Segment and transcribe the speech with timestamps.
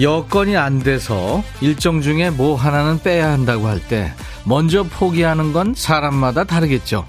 [0.00, 4.12] 여건이 안 돼서 일정 중에 뭐 하나는 빼야 한다고 할 때
[4.44, 7.04] 먼저 포기하는 건 사람마다 다르겠죠.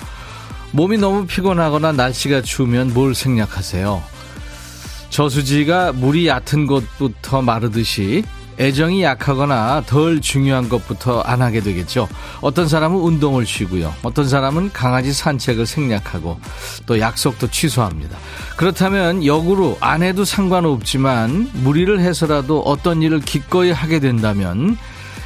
[0.72, 4.02] 몸이 너무 피곤하거나 날씨가 추우면 뭘 생략하세요?
[5.10, 8.24] 저수지가 물이 얕은 곳부터 마르듯이
[8.60, 12.10] 애정이 약하거나 덜 중요한 것부터 안 하게 되겠죠.
[12.42, 13.94] 어떤 사람은 운동을 쉬고요.
[14.04, 16.40] 어떤 사람은 강아지 산책을 생략하고
[16.86, 18.18] 또 약속도 취소합니다.
[18.58, 24.78] 그렇다면 역으로 안 해도 상관없지만 무리를 해서라도 어떤 일을 기꺼이 하게 된다면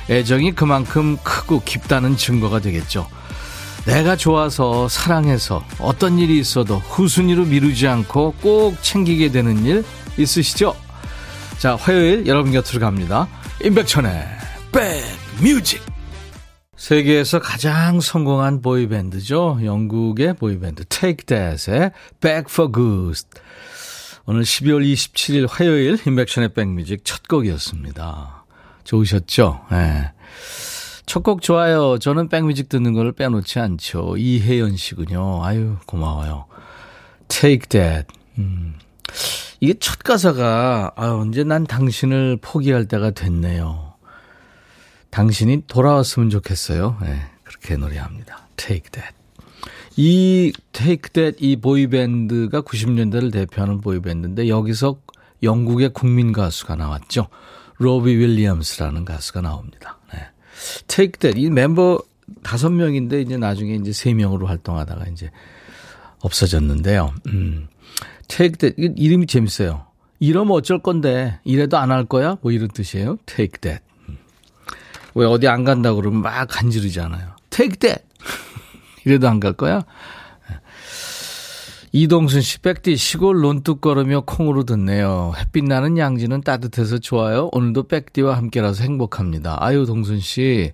[0.10, 3.08] 애정이 그만큼 크고 깊다는 증거가 되겠죠.
[3.86, 9.84] 내가 좋아서 사랑해서 어떤 일이 있어도 후순위로 미루지 않고 꼭 챙기게 되는 일
[10.18, 10.83] 있으시죠?
[11.60, 13.28] 자, 화요일 여러분 곁으로 갑니다.
[13.64, 14.12] 임백천의
[14.72, 15.82] 백뮤직.
[16.76, 19.60] 세계에서 가장 성공한 보이밴드죠.
[19.64, 23.24] 영국의 보이밴드 Take That의 Back for Good.
[24.26, 28.46] 오늘 12월 27일 화요일 임백천의 백뮤직 첫 곡이었습니다.
[28.84, 29.62] 좋으셨죠?
[29.72, 30.12] 네.
[31.06, 32.00] 첫곡 좋아요.
[32.00, 34.16] 저는 백뮤직 듣는 걸 빼놓지 않죠.
[34.18, 35.44] 이혜연 씨군요.
[35.46, 36.46] 아유, 고마워요.
[37.30, 38.08] Take That.
[38.38, 38.76] 음.
[39.64, 43.94] 이게 첫 가사가 아 언제 난 당신을 포기할 때가 됐네요.
[45.10, 46.98] 당신이 돌아왔으면 좋겠어요.
[47.02, 48.46] 네, 그렇게 노래합니다.
[48.58, 49.16] Take That.
[49.96, 54.98] 이 Take That 이 보이밴드가 90년대를 대표하는 보이밴드인데 여기서
[55.42, 57.30] 영국의 국민 가수가 나왔죠.
[57.78, 59.98] 로비 윌리엄스라는 가수가 나옵니다.
[60.14, 60.20] 네.
[60.88, 62.00] Take That 이 멤버
[62.44, 65.32] 다섯 명인데 이제 나중에 이제 세 명으로 활동하다가 이제
[66.20, 67.14] 없어졌는데요.
[67.28, 67.70] 음.
[68.28, 68.76] Take that.
[68.98, 69.86] 이름이 재밌어요.
[70.20, 72.38] 이러면 어쩔 건데, 이래도 안 할 거야?
[72.42, 73.18] 뭐 이런 뜻이에요.
[73.26, 73.84] take that.
[74.10, 74.18] 음.
[75.16, 77.30] 왜 어디 안 간다고 그러면 막 간지르잖아요.
[77.50, 78.04] take that.
[79.06, 79.84] 이래도 안 갈 거야?
[81.96, 85.34] 이동순 씨, 백디 시골 논뚝 걸으며 콩으로 듣네요.
[85.38, 87.50] 햇빛 나는 양지는 따뜻해서 좋아요.
[87.52, 89.58] 오늘도 백디와 함께라서 행복합니다.
[89.60, 90.72] 아유, 동순 씨.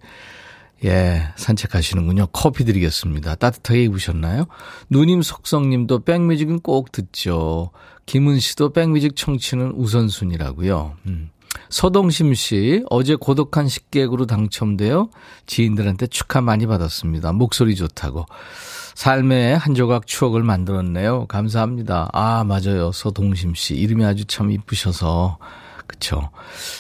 [0.85, 2.27] 예, 산책하시는군요.
[2.31, 3.35] 커피 드리겠습니다.
[3.35, 4.45] 따뜻하게 입으셨나요?
[4.89, 7.71] 누님 속성님도 백뮤직은 꼭 듣죠.
[8.05, 10.95] 김은 씨도 백뮤직 청취는 우선순위라고요.
[11.07, 11.29] 음.
[11.69, 15.09] 서동심 씨, 어제 고독한 식객으로 당첨되어
[15.45, 17.33] 지인들한테 축하 많이 받았습니다.
[17.33, 18.25] 목소리 좋다고.
[18.95, 21.27] 삶의 한 조각 추억을 만들었네요.
[21.27, 22.09] 감사합니다.
[22.11, 22.91] 아, 맞아요.
[22.91, 23.75] 서동심 씨.
[23.75, 25.37] 이름이 아주 참 이쁘셔서.
[25.89, 26.29] 그쵸.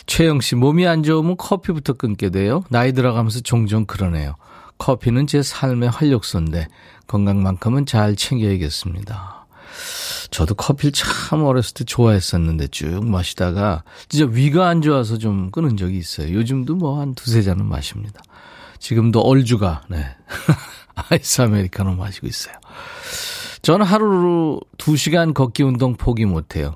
[0.05, 2.63] 최영 씨, 몸이 안 좋으면 커피부터 끊게 돼요.
[2.69, 4.35] 나이 들어가면서 종종 그러네요.
[4.77, 6.67] 커피는 제 삶의 활력소인데
[7.07, 9.47] 건강만큼은 잘 챙겨야겠습니다.
[10.29, 15.97] 저도 커피를 참 어렸을 때 좋아했었는데 쭉 마시다가 진짜 위가 안 좋아서 좀 끊은 적이
[15.97, 16.31] 있어요.
[16.33, 18.21] 요즘도 뭐 한 두세 잔은 마십니다.
[18.77, 20.05] 지금도 얼주가, 네.
[21.09, 22.53] 아이스 아메리카노 마시고 있어요.
[23.63, 26.75] 저는 하루로 2시간 걷기 운동 포기 못해요.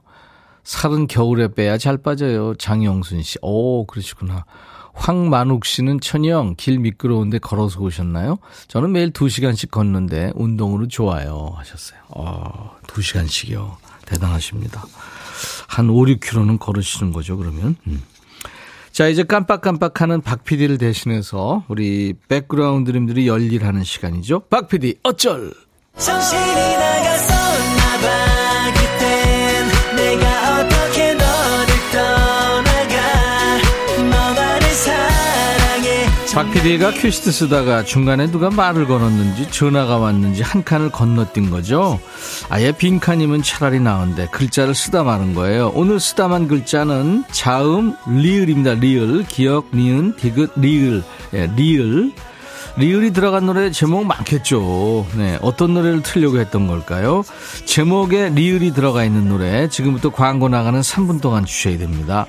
[0.63, 2.55] 살은 겨울에 빼야 잘 빠져요.
[2.55, 3.37] 장영순 씨.
[3.41, 4.45] 오, 그러시구나.
[4.93, 8.37] 황만욱 씨는 천영, 길 미끄러운데 걸어서 오셨나요?
[8.67, 11.51] 저는 매일 2시간씩 걷는데 운동으로 좋아요.
[11.55, 11.99] 하셨어요.
[12.09, 13.75] 어, 2시간씩이요.
[14.05, 14.85] 대단하십니다.
[15.67, 17.75] 한 5, 6km는 걸으시는 거죠, 그러면?
[17.87, 18.03] 음.
[18.91, 24.41] 자, 이제 깜빡깜빡하는 박 PD를 대신해서 우리 백그라운드님들이 열일하는 시간이죠.
[24.51, 25.51] 박 PD, 어쩔!
[25.97, 28.32] 정신이 나갔었나 봐.
[36.33, 41.99] 박 PD가 큐시트 쓰다가 중간에 누가 말을 걸었는지 전화가 왔는지 한 칸을 건너뛴 거죠.
[42.49, 45.71] 아예 빈 칸이면 차라리 나은데 글자를 쓰다 마는 거예요.
[45.75, 48.73] 오늘 쓰다만 글자는 자음 리을입니다.
[48.73, 51.03] 리을 기역 니은 디귿 리을
[51.35, 52.11] 예, 리을
[52.77, 55.05] 리을이 들어간 노래 제목 많겠죠.
[55.15, 57.23] 네, 어떤 노래를 틀려고 했던 걸까요?
[57.65, 62.25] 제목에 리을이 들어가 있는 노래 지금부터 광고 나가는 3분 동안 주셔야 됩니다.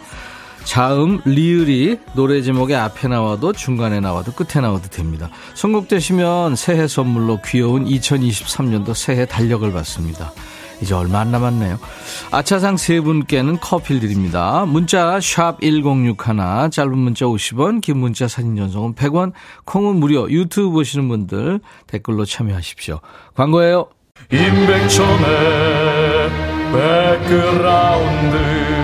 [0.65, 5.31] 자음, 리을이 노래 제목의 앞에 나와도 중간에 나와도 끝에 나와도 됩니다.
[5.55, 10.33] 선곡되시면 새해 선물로 귀여운 2023년도 새해 달력을 받습니다.
[10.81, 11.79] 이제 얼마 안 남았네요.
[12.31, 14.65] 아차상 세 분께는 커피를 드립니다.
[14.67, 19.33] 문자 1061, 짧은 문자 50원, 긴 문자 사진 전송은 100원,
[19.65, 20.31] 콩은 무료.
[20.31, 23.01] 유튜브 보시는 분들 댓글로 참여하십시오.
[23.35, 23.89] 광고예요.
[24.33, 26.31] 임백천의
[26.73, 28.84] 백그라운드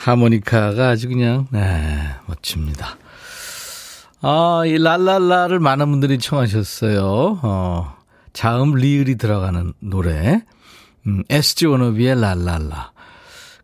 [0.00, 2.96] 하모니카가 아주 그냥, 네, 멋집니다.
[4.22, 7.40] 아, 이 랄랄라를 많은 분들이 청하셨어요.
[7.42, 7.96] 어,
[8.32, 10.42] 자음 리을이 들어가는 노래.
[11.06, 12.92] 음, SG 워너비의 랄랄라.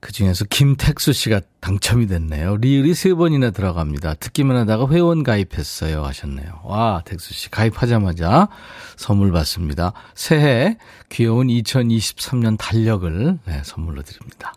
[0.01, 2.57] 그 중에서 김택수 씨가 당첨이 됐네요.
[2.59, 4.15] 리을이 세 번이나 들어갑니다.
[4.15, 6.05] 듣기만 하다가 회원 가입했어요.
[6.05, 6.61] 하셨네요.
[6.65, 8.49] 와, 택수 씨 가입하자마자
[8.97, 9.93] 선물 받습니다.
[10.15, 10.77] 새해
[11.09, 14.53] 귀여운 2023년 달력을 네, 선물로 드립니다.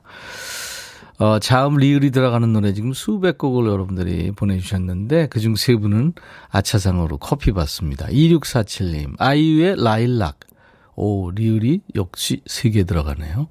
[1.20, 6.14] 어, 자음 리을이 들어가는 노래 지금 수백 곡을 여러분들이 보내주셨는데 그중 세 분은
[6.50, 8.08] 아차상으로 커피 받습니다.
[8.08, 10.40] 2647님, 아이유의 라일락.
[10.96, 13.48] 오, 리을이 역시 세 개 들어가네요.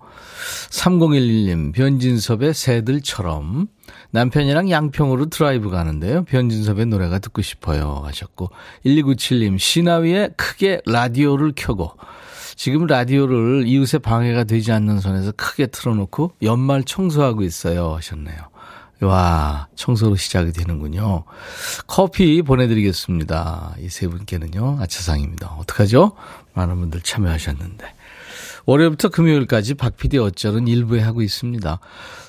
[0.71, 3.69] 3011님, 변진섭의 새들처럼.
[4.11, 6.25] 남편이랑 양평으로 드라이브 가는데요.
[6.25, 8.03] 변진섭의 노래가 듣고 싶어요.
[8.05, 8.51] 하셨고.
[8.85, 11.93] 1297님, 시나위의 크게 라디오를 켜고.
[12.59, 17.95] 지금 라디오를 이웃의 방해가 되지 않는 선에서 크게 틀어놓고 연말 청소하고 있어요.
[17.95, 18.37] 하셨네요.
[19.03, 21.23] 와, 청소로 시작이 되는군요.
[21.87, 23.77] 커피 보내드리겠습니다.
[23.79, 25.51] 이 세 분께는요, 아차상입니다.
[25.61, 26.17] 어떡하죠?
[26.55, 27.95] 많은 분들 참여하셨는데.
[28.67, 31.79] 월요일부터 금요일까지 박PD 어쩔은 일부에 하고 있습니다.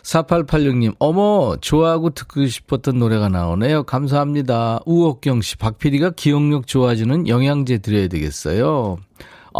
[0.03, 3.81] 4886님, 어머, 좋아하고 듣고 싶었던 노래가 나오네요.
[3.81, 4.81] 감사합니다.
[4.85, 8.99] 우옥경 씨, 박PD가 기억력 좋아지는 영양제 드려야 되겠어요.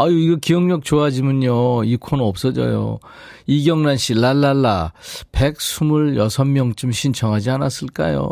[0.02, 1.84] 아유, 이거 기억력 좋아지면요.
[1.84, 3.00] 이 코너 없어져요.
[3.48, 4.94] 이경란 씨, 랄랄라.
[5.32, 8.32] 126명쯤 신청하지 않았을까요?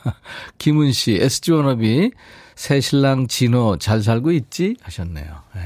[0.58, 2.10] 김은 씨, SG 워너비.
[2.54, 4.76] 새 신랑 진호 잘 살고 있지?
[4.82, 5.24] 하셨네요.
[5.54, 5.60] 네.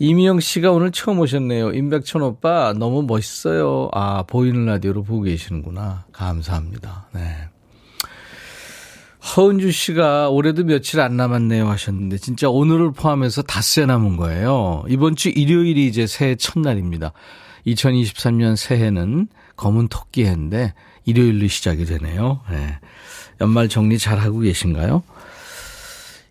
[0.00, 1.72] 이미영 씨가 오늘 처음 오셨네요.
[1.72, 3.88] 임백천 오빠 너무 멋있어요.
[3.92, 6.04] 아, 보이는 라디오로 보고 계시는구나.
[6.12, 7.06] 감사합니다.
[7.14, 7.51] 네.
[9.22, 14.84] 허은주 씨가 올해도 며칠 안 남았네요 하셨는데 진짜 오늘을 포함해서 닷새 남은 거예요.
[14.88, 17.12] 이번 주 일요일이 이제 새해 첫날입니다.
[17.66, 20.74] 2023년 새해는 검은 토끼 해인데
[21.04, 22.40] 일요일로 시작이 되네요.
[22.50, 22.78] 네.
[23.40, 25.02] 연말 정리 잘 하고 계신가요?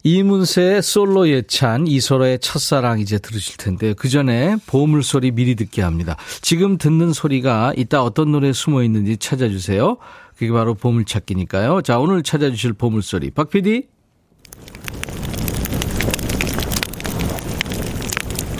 [0.03, 6.17] 이문세의 솔로 예찬 이소라의 첫사랑 이제 들으실 텐데 그 전에 보물소리 미리 듣게 합니다.
[6.41, 9.97] 지금 듣는 소리가 이따 어떤 노래에 숨어 있는지 찾아주세요.
[10.41, 11.83] 그게 바로 보물찾기니까요.
[11.83, 13.29] 자, 오늘 찾아주실 보물소리.
[13.29, 13.87] 박 PD?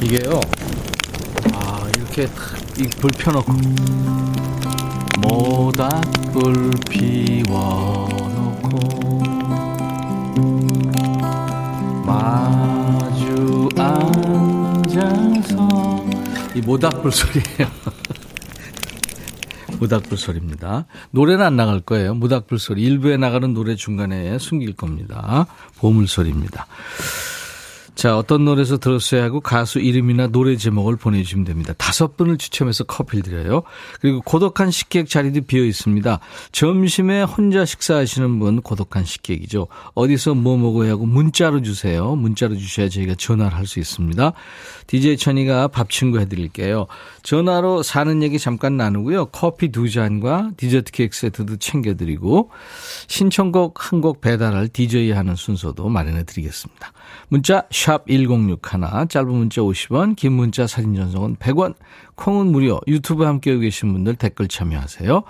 [0.04, 0.40] 이게요.
[1.56, 2.28] 아, 이렇게
[2.78, 3.52] 이 불 펴놓고.
[5.28, 8.70] 모닥불 피워놓고.
[12.06, 15.68] 마주 앉아서.
[16.54, 17.68] 이 모닥불 소리예요.
[19.82, 20.86] 모닥불 소리입니다.
[21.10, 22.14] 노래는 안 나갈 거예요.
[22.14, 22.84] 모닥불 소리.
[22.84, 25.48] 일부에 나가는 노래 중간에 숨길 겁니다.
[25.80, 26.68] 보물 소리입니다.
[28.02, 31.76] 자, 어떤 노래에서 들었어야 하고 가수 이름이나 노래 제목을 보내주시면 됩니다.
[31.78, 33.62] 다섯 분을 추첨해서 커피를 드려요.
[34.00, 36.20] 그리고 고독한 식객 자리도 비어 있습니다.
[36.52, 39.68] 점심에 혼자 식사하시는 분 고독한 식객이죠.
[39.94, 42.16] 어디서 뭐 먹어야 하고 문자로 주세요.
[42.16, 44.34] 문자로 주셔야 저희가 전화를 할 수 있습니다.
[44.88, 46.88] DJ 천이가 밥 친구 해드릴게요.
[47.22, 49.28] 전화로 사는 얘기 잠깐 나누고요.
[49.28, 52.50] 커피 두 잔과 디저트 케이크 세트도 챙겨드리고
[53.08, 56.94] 신청곡 한 곡 배달할 DJ 하는 순서도 마련해 드리겠습니다.
[57.28, 61.76] 문자 샵 1061, 짧은 문자 50원, 긴 문자 사진 전송은 100원,
[62.16, 65.24] 콩은 무료, 유튜브 함께하고 계신 분들 댓글 참여하세요.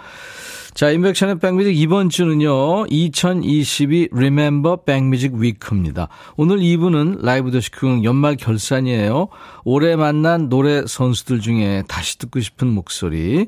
[0.74, 6.08] 자, 인백션의 백뮤직 이번 주는요, 2022 Remember 백뮤직 위크입니다.
[6.38, 9.28] 오늘 2부는 라이브 더시크용 연말 결산이에요.
[9.66, 13.48] 올해 만난 노래 선수들 중에 다시 듣고 싶은 목소리.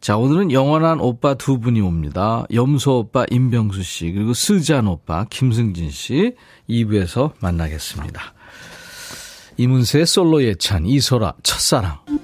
[0.00, 2.44] 자, 오늘은 영원한 오빠 두 분이 옵니다.
[2.52, 6.34] 염소 오빠 임병수 씨, 그리고 스잔 오빠 김승진 씨.
[6.68, 8.34] 2부에서 만나겠습니다.
[9.56, 12.23] 이문세의 솔로 예찬, 이소라, 첫사랑.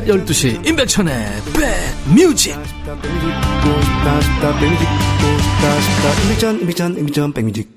[0.05, 1.13] 12시 임백천의
[7.33, 7.69] 백뮤직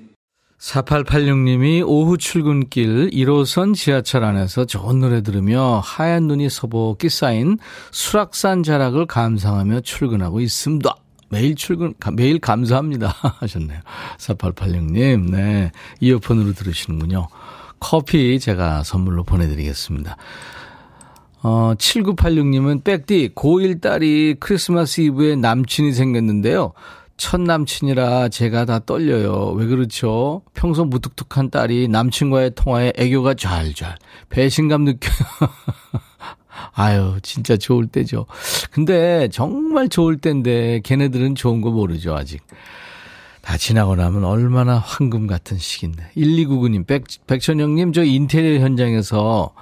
[0.59, 7.59] 4886님이 오후 출근길 1호선 지하철 안에서 좋은 노래 들으며 하얀 눈이 서복이 쌓인
[7.91, 10.95] 수락산 자락을 감상하며 출근하고 있습니다.
[11.29, 13.09] 매일 출근, 가- 매일 감사합니다.
[13.41, 13.81] 하셨네요.
[14.19, 15.73] 4886님, 네.
[16.01, 17.29] 이어폰으로 들으시는군요.
[17.81, 20.17] 커피 제가 선물로 보내드리겠습니다.
[21.45, 26.73] 어, 7986님은 백디 고1 딸이 크리스마스 이브에 남친이 생겼는데요.
[27.19, 29.51] 첫 남친이라 제가 다 떨려요.
[29.51, 30.41] 왜 그렇죠?
[30.55, 33.97] 평소 무뚝뚝한 딸이 남친과의 통화에 애교가 잘잘
[34.31, 35.13] 배신감 느껴요.
[36.73, 38.25] 아유, 진짜 좋을 때죠.
[38.71, 42.41] 근데 정말 좋을 때인데 걔네들은 좋은 거 모르죠, 아직.
[43.45, 46.13] 다 지나고 나면 얼마나 황금 같은 시기인데.
[46.17, 49.55] 1299님, 백, 백천영님, 저 인테리어 현장에서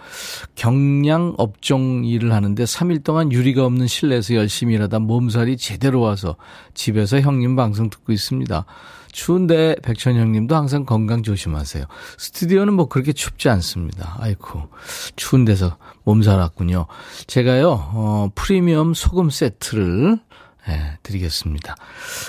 [0.54, 6.36] 경량 업종 일을 하는데 3일 동안 유리가 없는 실내에서 열심히 일하다 몸살이 제대로 와서
[6.74, 8.64] 집에서 형님 방송 듣고 있습니다.
[9.10, 11.84] 추운데 백천형님도 항상 건강 조심하세요.
[12.18, 14.16] 스튜디오는 뭐 그렇게 춥지 않습니다.
[14.20, 14.68] 아이고,
[15.16, 16.86] 추운 데서 몸살 왔군요.
[17.26, 20.20] 제가요, 어, 프리미엄 소금 세트를
[20.68, 21.74] 예, 드리겠습니다.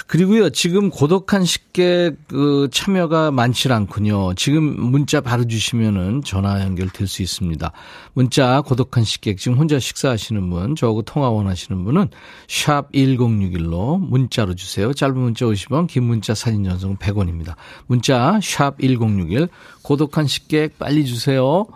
[0.07, 4.33] 그리고요, 지금 고독한 식객 그 참여가 많지 않군요.
[4.33, 7.71] 지금 문자 바로 주시면은 전화 연결될 수 있습니다.
[8.13, 12.09] 문자 고독한 식객 지금 혼자 식사하시는 분, 저하고 통화 원하시는 분은
[12.47, 14.93] 샵 1061로 문자로 주세요.
[14.93, 17.53] 짧은 문자 50원, 긴 문자 사진 전송 100원입니다.
[17.85, 19.47] 문자 샵 1061
[19.83, 21.67] 고독한 식객 빨리 주세요.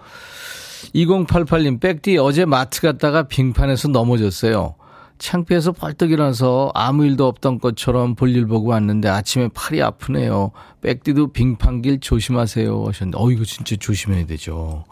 [0.96, 4.77] 2088님, 백디 어제 마트 갔다가 빙판에서 넘어졌어요.
[5.18, 10.52] 창피해서 벌떡 일어나서 아무 일도 없던 것처럼 볼일 보고 왔는데 아침에 팔이 아프네요.
[10.82, 14.86] 백디도 빙판길 조심하세요 하셨는데, 어, 이거 진짜 조심해야 되죠.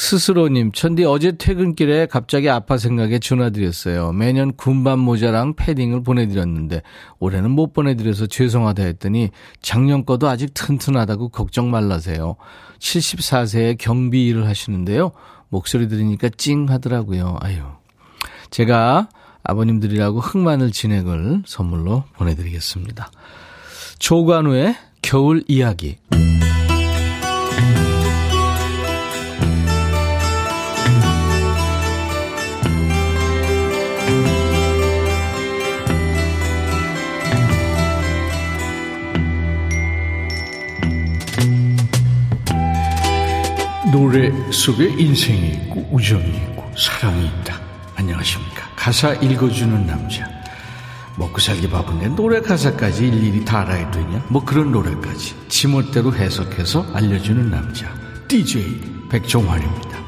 [0.00, 4.12] 스스로님, 천디 어제 퇴근길에 갑자기 아파 생각에 전화드렸어요.
[4.12, 6.82] 매년 군밤 모자랑 패딩을 보내드렸는데
[7.18, 9.30] 올해는 못 보내드려서 죄송하다 했더니
[9.60, 12.36] 작년 거도 아직 튼튼하다고 걱정 말라세요.
[12.78, 15.10] 74세에 경비 일을 하시는데요.
[15.48, 17.36] 목소리 들으니까 찡 하더라고요.
[17.40, 17.64] 아유.
[18.50, 19.08] 제가
[19.44, 23.10] 아버님들이라고 흑마늘 진액을 선물로 보내드리겠습니다.
[23.98, 25.98] 조관우의 겨울 이야기.
[43.90, 47.67] 노래 속에 인생이 있고 우정이 있고 사랑이 있다.
[47.98, 48.64] 안녕하십니까.
[48.76, 50.24] 가사 읽어주는 남자.
[51.16, 54.24] 먹고 살기 바쁜데 노래 가사까지 일일이 다 알아야 되냐?
[54.28, 57.92] 뭐 그런 노래까지 지멋대로 해석해서 알려주는 남자.
[58.28, 59.98] DJ 백종환입니다.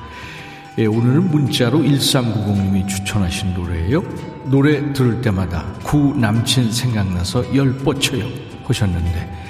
[0.79, 4.05] 예, 오늘은 문자로 1390님이 추천하신 노래예요.
[4.45, 8.25] 노래 들을 때마다 구 남친 생각나서 열 뻗쳐요
[8.67, 9.41] 하셨는데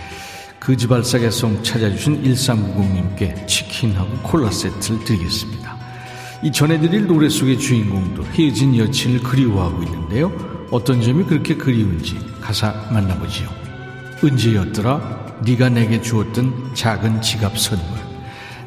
[0.58, 5.69] 그 지발사계송 찾아주신 1390님께 치킨하고 콜라 세트를 드리겠습니다.
[6.42, 10.32] 이 전해드릴 노래 속의 주인공도 헤어진 여친을 그리워하고 있는데요.
[10.70, 13.48] 어떤 점이 그렇게 그리운지 가사 만나보지요.
[14.24, 17.86] 은지였더라 네가 내게 주었던 작은 지갑 선물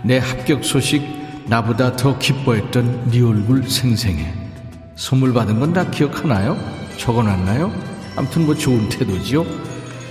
[0.04, 1.04] 내 합격 소식
[1.46, 4.34] 나보다 더 기뻐했던 네 얼굴 생생해
[4.96, 6.58] 선물 받은 건 다 기억하나요?
[6.98, 7.72] 적어놨나요?
[8.16, 9.46] 아무튼 뭐 좋은 태도지요.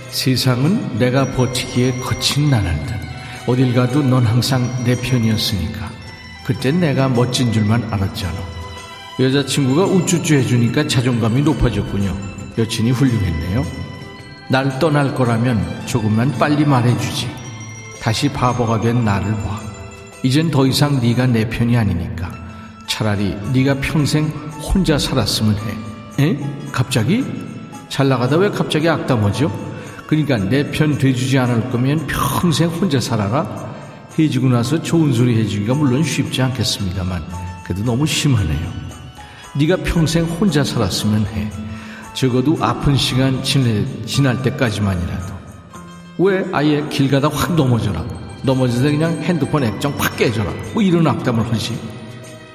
[0.09, 2.95] 세상은 내가 버티기에 거친 나날들
[3.47, 5.82] 어딜 가도 넌 항상 내 편이었으니까
[6.45, 8.33] 그땐 내가 멋진 줄만 알았잖아
[9.19, 12.15] 여자친구가 우쭈쭈 해주니까 자존감이 높아졌군요
[12.57, 13.65] 여친이 훌륭했네요
[14.49, 17.29] 날 떠날 거라면 조금만 빨리 말해주지
[18.01, 19.59] 다시 바보가 된 나를 봐
[20.23, 22.31] 이젠 더 이상 네가 내 편이 아니니까
[22.87, 24.25] 차라리 네가 평생
[24.61, 25.55] 혼자 살았으면
[26.19, 26.37] 해 에?
[26.71, 27.25] 갑자기?
[27.89, 29.51] 잘 나가다 왜 갑자기 악담하죠?
[30.07, 33.72] 그러니까 내 편 돼주지 않을 거면 평생 혼자 살아라.
[34.17, 37.23] 해지고 나서 좋은 소리 해주기가 물론 쉽지 않겠습니다만
[37.65, 38.71] 그래도 너무 심하네요.
[39.55, 41.49] 네가 평생 혼자 살았으면 해.
[42.13, 45.33] 적어도 아픈 시간 지내, 지날 때까지만이라도.
[46.19, 48.05] 왜 아예 길 가다 확 넘어져라.
[48.43, 50.51] 넘어져서 그냥 핸드폰 액정 확 깨져라.
[50.73, 51.77] 뭐 이런 악담을 하지.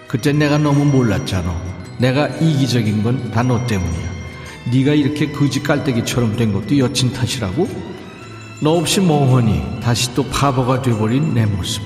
[0.07, 1.55] 그때 내가 너무 몰랐잖아.
[1.99, 4.09] 내가 이기적인 건 다 너 때문이야.
[4.73, 7.69] 네가 이렇게 거지 깔때기처럼 된 것도 여친 탓이라고?
[8.61, 11.83] 너 없이 뭐하니 다시 또 바보가 돼버린 내 모습.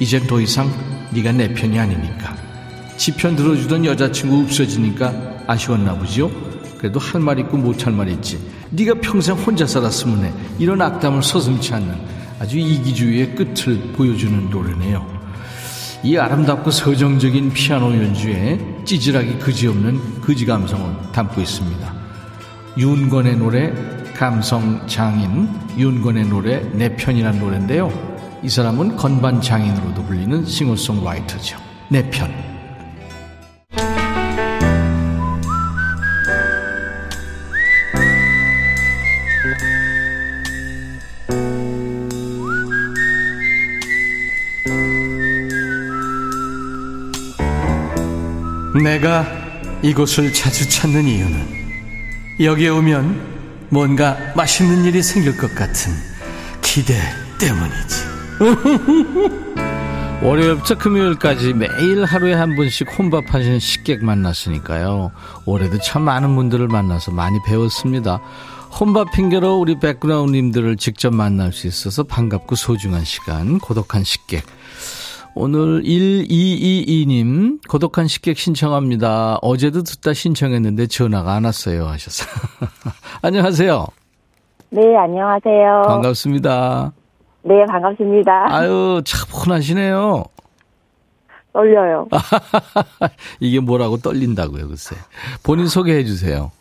[0.00, 0.70] 이젠 더 이상
[1.10, 2.34] 네가 내 편이 아니니까.
[2.96, 5.12] 지편 들어주던 여자친구 없어지니까
[5.46, 6.30] 아쉬웠나 보지요?
[6.78, 8.38] 그래도 할 말 있고 못할 말 있지.
[8.70, 11.94] 네가 평생 혼자 살았으면 해 이런 악담을 서슴치 않는
[12.40, 15.14] 아주 이기주의의 끝을 보여주는 노래네요.
[16.02, 21.94] 이 아름답고 서정적인 피아노 연주에 찌질하기 그지없는 그지 감성을 담고 있습니다.
[22.78, 23.72] 윤건의 노래
[24.14, 27.92] 감성 장인 윤건의 노래 내 편이란 노래인데요.
[28.42, 31.58] 이 사람은 건반 장인으로도 불리는 싱어송라이터죠.
[31.90, 32.32] 내 편.
[48.82, 49.26] 내가
[49.82, 51.64] 이곳을 자주 찾는 이유는
[52.40, 53.33] 여기에 오면
[53.74, 55.92] 뭔가 맛있는 일이 생길 것 같은
[56.62, 56.94] 기대
[57.40, 58.04] 때문이지.
[60.22, 65.10] 월요일부터 금요일까지 매일 하루에 한 번씩 혼밥하시는 식객 만났으니까요.
[65.44, 68.20] 올해도 참 많은 분들을 만나서 많이 배웠습니다.
[68.78, 74.46] 혼밥 핑계로 우리 백그라운드님들을 직접 만날 수 있어서 반갑고 소중한 시간, 고독한 식객.
[75.36, 79.38] 오늘 1222님, 고독한 식객 신청합니다.
[79.42, 81.86] 어제도 듣다 신청했는데 전화가 안 왔어요.
[81.86, 82.30] 하셨어요.
[83.22, 83.86] 안녕하세요.
[84.70, 85.82] 네, 안녕하세요.
[85.86, 86.92] 반갑습니다.
[87.42, 88.54] 네, 반갑습니다.
[88.54, 90.24] 아유, 차분하시네요.
[91.52, 92.08] 떨려요.
[93.40, 94.96] 이게 뭐라고 떨린다고요, 글쎄.
[95.42, 96.52] 본인 소개해 주세요.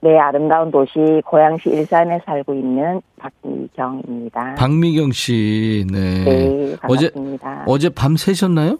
[0.00, 4.54] 네, 아름다운 도시 고양시 일산에 살고 있는 박미경입니다.
[4.54, 6.24] 박미경 씨, 네.
[6.24, 7.64] 네, 반갑습니다.
[7.66, 8.78] 어제, 어제 밤 새셨나요?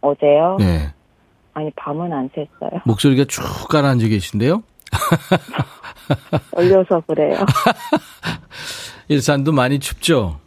[0.00, 0.56] 어제요?
[0.58, 0.92] 네.
[1.54, 2.82] 아니, 밤은 안 샜어요.
[2.84, 4.62] 목소리가 쭉 가라앉아 계신데요?
[6.54, 7.38] 떨려서 그래요.
[9.08, 10.40] 일산도 많이 춥죠?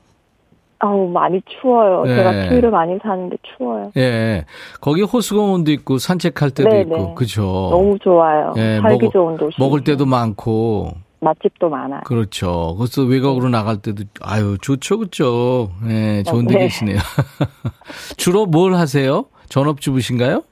[0.80, 2.04] 아우, 많이 추워요.
[2.04, 2.16] 네.
[2.16, 3.92] 제가 추위를 많이 사는데 추워요.
[3.98, 4.46] 예.
[4.80, 7.14] 거기 호수공원도 있고 산책할 때도 네, 있고, 네.
[7.16, 7.42] 그죠?
[7.70, 8.54] 너무 좋아요.
[8.58, 9.56] 예, 살기 먹을- 좋은 도시.
[9.60, 12.00] 먹을 때도 많고, 맛집도 많아요.
[12.06, 12.76] 그렇죠.
[12.78, 15.70] 그래서 외곽으로 나갈 때도, 아유, 좋죠, 그죠?
[15.90, 16.60] 예, 좋은 데 네.
[16.62, 16.98] 계시네요.
[18.16, 19.26] 주로 뭘 하세요?
[19.50, 20.44] 전업주부신가요?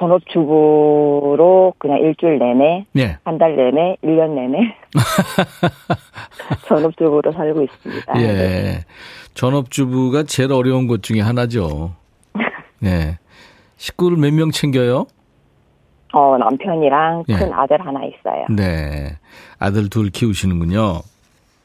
[0.00, 3.18] 전업주부로 그냥 일주일 내내, 예.
[3.24, 4.74] 한달 내내, 일년 내내
[6.66, 8.20] 전업주부로 살고 있습니다.
[8.20, 8.84] 예.
[9.34, 11.94] 전업주부가 제일 어려운 것 중에 하나죠.
[12.84, 13.18] 예.
[13.76, 15.06] 식구를 몇 명 챙겨요?
[16.12, 17.34] 어, 남편이랑 예.
[17.36, 18.46] 큰 아들 하나 있어요.
[18.50, 19.16] 네.
[19.58, 21.00] 아들 둘 키우시는군요.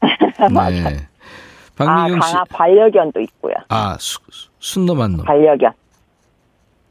[0.00, 1.06] 네.
[1.78, 2.32] 아, 박미경 씨.
[2.32, 3.54] 강아 반려견도 있고요.
[3.68, 5.24] 아, 수, 수- 순놈, 암놈.
[5.24, 5.72] 반려견.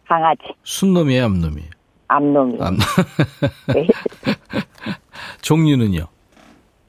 [0.08, 1.70] 강아지, 순놈이에요, 암놈이에요?
[2.08, 2.58] 암놈이.
[2.62, 2.78] 암,
[3.74, 3.88] 네.
[5.42, 6.06] 종류는요?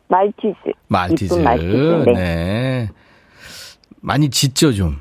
[0.09, 0.55] 말티즈.
[0.89, 1.25] 말티즈.
[1.35, 2.03] 이쁜 말티즈.
[2.07, 2.13] 네.
[2.15, 2.89] 네.
[4.01, 4.97] 많이 짖죠, 좀.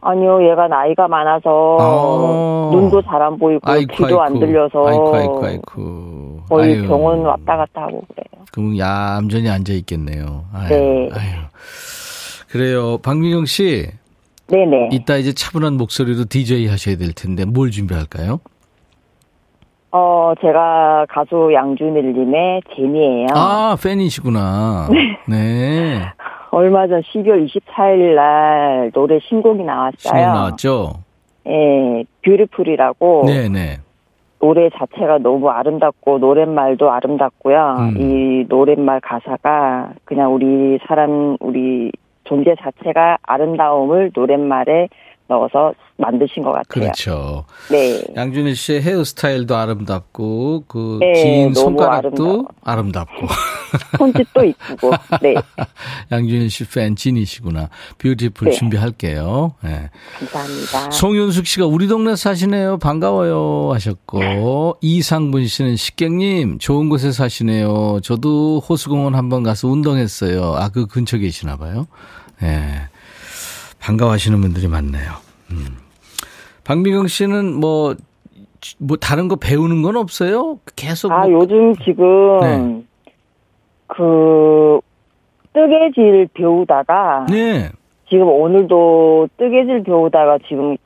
[0.00, 2.70] 아니요, 얘가 나이가 많아서 아.
[2.76, 3.60] 눈도 잘 안 보이고
[3.96, 6.40] 귀도 안 들려서 아이고, 아이고, 아이고.
[6.48, 6.86] 거의 아유.
[6.88, 8.44] 병원 왔다 갔다 하고 그래요.
[8.52, 10.44] 그럼 얌전히 앉아 있겠네요.
[10.52, 11.08] 아유, 네.
[11.12, 11.30] 아유.
[12.48, 12.98] 그래요.
[12.98, 13.88] 박미경 씨,
[14.54, 14.90] 네네.
[14.92, 18.38] 이따 이제 차분한 목소리로 DJ 하셔야 될 텐데 뭘 준비할까요?
[19.90, 23.26] 어, 제가 가수 양준일님의 제니예요.
[23.34, 24.88] 아, 팬이시구나.
[25.28, 26.02] 네.
[26.50, 29.96] 얼마 전 12월 24일 날 노래 신곡이 나왔어요.
[29.98, 30.92] 신곡 나왔죠?
[31.48, 33.78] 예, 뷰티풀이라고 네네.
[34.38, 37.76] 노래 자체가 너무 아름답고 노랫말도 아름답고요.
[37.78, 37.96] 음.
[37.98, 41.90] 이 노랫말 가사가 그냥 우리 사람 우리
[42.24, 44.88] 존재 자체가 아름다움을 노랫말에
[45.26, 46.64] 넣어서 만드신 것 같아요.
[46.68, 47.44] 그렇죠.
[47.70, 48.02] 네.
[48.14, 53.26] 양준일 씨의 헤어스타일도 아름답고 그 네, 긴 손가락도 아름답고
[53.98, 54.90] 손짓도 이쁘고.
[55.22, 55.34] 네.
[56.12, 57.70] 양준일 씨 팬 진이시구나.
[57.98, 58.54] 뷰티풀 네.
[58.54, 59.54] 준비할게요.
[59.62, 59.88] 네.
[60.18, 60.90] 감사합니다.
[60.90, 62.78] 송윤숙 씨가 우리 동네 사시네요.
[62.78, 68.00] 반가워요 하셨고 이상분 씨는 식객님 좋은 곳에 사시네요.
[68.02, 70.54] 저도 호수공원 한번 가서 운동했어요.
[70.56, 71.86] 아 그 근처 계시나 봐요.
[72.42, 72.88] 예.
[73.84, 75.10] 반가워하시는 분들이 많네요.
[75.50, 75.76] 음.
[76.64, 77.94] 박미경 씨는 뭐,
[78.78, 80.58] 뭐 다른 거 배우는 건 없어요?
[80.74, 82.82] 계속 아, 뭐 요즘 지금 네.
[83.86, 84.80] 그
[85.52, 87.70] 뜨개질 배우다가 네.
[88.08, 90.76] 지금 오늘도 뜨개질 배우다가 지금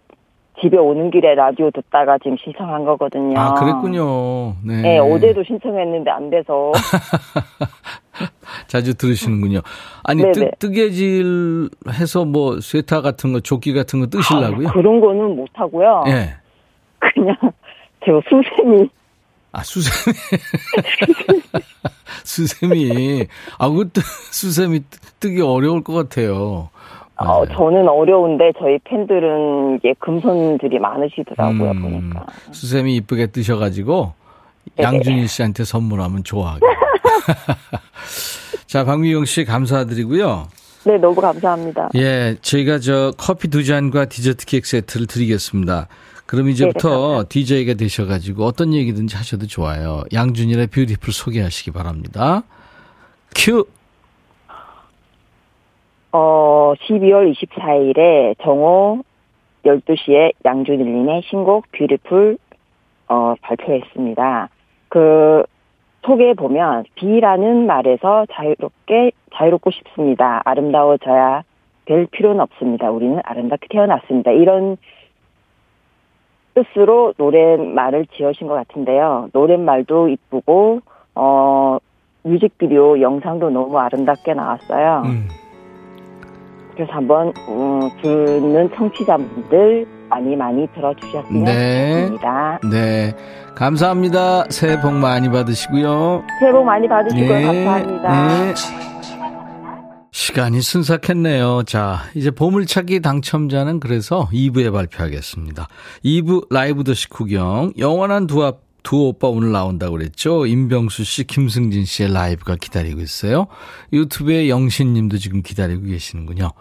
[0.60, 3.38] 집에 오는 길에 라디오 듣다가 지금 신청한 거거든요.
[3.38, 4.54] 아, 그랬군요.
[4.64, 4.82] 네.
[4.82, 6.72] 네, 어제도 신청했는데 안 돼서.
[8.68, 9.60] 자주 들으시는군요.
[10.04, 10.32] 아니, 네네.
[10.32, 14.68] 뜨, 뜨개질 해서 뭐, 쇠타 같은 거, 조끼 같은 거 뜨시려고요?
[14.68, 16.04] 아, 그런 거는 못 하고요.
[16.08, 16.34] 예.
[16.98, 17.36] 그냥
[18.04, 18.88] 제가 수세미
[19.52, 20.16] 아, 수세미.
[22.24, 23.26] 수세미.
[23.58, 24.00] 아, 그것도
[24.30, 24.80] 수세미
[25.20, 26.68] 뜨기 어려울 것 같아요.
[27.16, 27.46] 어, 맞아요.
[27.56, 32.26] 저는 어려운데 저희 팬들은 이게 금손들이 많으시더라고요, 음, 보니까.
[32.52, 34.12] 수세미 이쁘게 뜨셔가지고
[34.76, 34.86] 네네.
[34.86, 36.60] 양준일 씨한테 선물하면 좋아하게.
[38.66, 40.48] 자, 박미영 씨 감사드리고요.
[40.84, 41.90] 네, 너무 감사합니다.
[41.96, 45.88] 예, 저희가 저 커피 두 잔과 디저트 케이크 세트를 드리겠습니다.
[46.26, 50.02] 그럼 네, 이제부터 DJ가 되셔가지고 어떤 얘기든지 하셔도 좋아요.
[50.12, 52.42] 양준일의 Beautiful 소개하시기 바랍니다.
[53.34, 53.66] 큐!
[56.12, 59.02] 어, 12월 24일에 정오
[59.64, 62.38] 12시에 양준일님의 신곡 Beautiful
[63.08, 64.48] 어, 발표했습니다.
[64.88, 65.44] 그
[66.02, 70.40] 소개에 보면 B라는 말에서 자유롭게 자유롭고 싶습니다.
[70.44, 71.42] 아름다워져야
[71.86, 72.90] 될 필요는 없습니다.
[72.90, 74.30] 우리는 아름답게 태어났습니다.
[74.30, 74.76] 이런
[76.54, 79.28] 뜻으로 노랫말을 지으신 것 같은데요.
[79.32, 80.80] 노랫말도 이쁘고
[81.14, 81.78] 어
[82.22, 85.02] 뮤직비디오 영상도 너무 아름답게 나왔어요.
[85.06, 85.28] 음,
[86.74, 91.92] 그래서 한번 음, 듣는 청취자분들 많이 많이 들어주셨으면 네.
[91.92, 92.60] 좋겠습니다.
[92.70, 93.12] 네.
[93.58, 94.44] 감사합니다.
[94.50, 96.22] 새해 복 많이 받으시고요.
[96.38, 97.28] 새해 복 많이 받으시고요.
[97.28, 98.28] 네, 감사합니다.
[98.28, 98.54] 네.
[100.12, 101.64] 시간이 순삭했네요.
[101.64, 105.66] 자, 이제 보물찾기 당첨자는 그래서 2부에 발표하겠습니다.
[106.04, 107.72] 2부 라이브 더시 구경.
[107.78, 110.46] 영원한 두, 앞, 두 오빠 오늘 나온다고 그랬죠.
[110.46, 113.46] 임병수 씨, 김승진 씨의 라이브가 기다리고 있어요.
[113.92, 116.52] 유튜브에 영신 님도 지금 기다리고 계시는군요.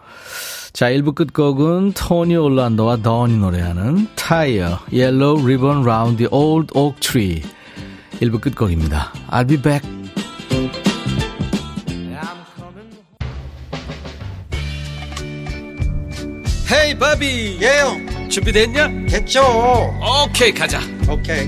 [0.73, 7.41] 자, 1부 끝곡은 토니 올란도와 더니 노래하는 Tire, Yellow Ribbon Round the Old Oak Tree.
[8.19, 9.13] 1부 끝곡입니다.
[9.30, 9.97] I'll be back.
[16.69, 18.88] 헤이 바비 예요 준비됐냐?
[19.08, 19.41] 됐죠
[20.25, 21.47] 오케이 가자 오케이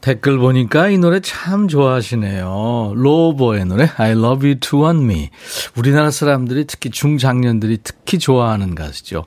[0.00, 2.94] 댓글 보니까 이 노래 참 좋아하시네요.
[2.96, 5.30] 로버의 노래 I Love You To Want Me.
[5.76, 9.24] 우리나라 사람들이 특히 중장년들이 특히 좋아하는 가수죠.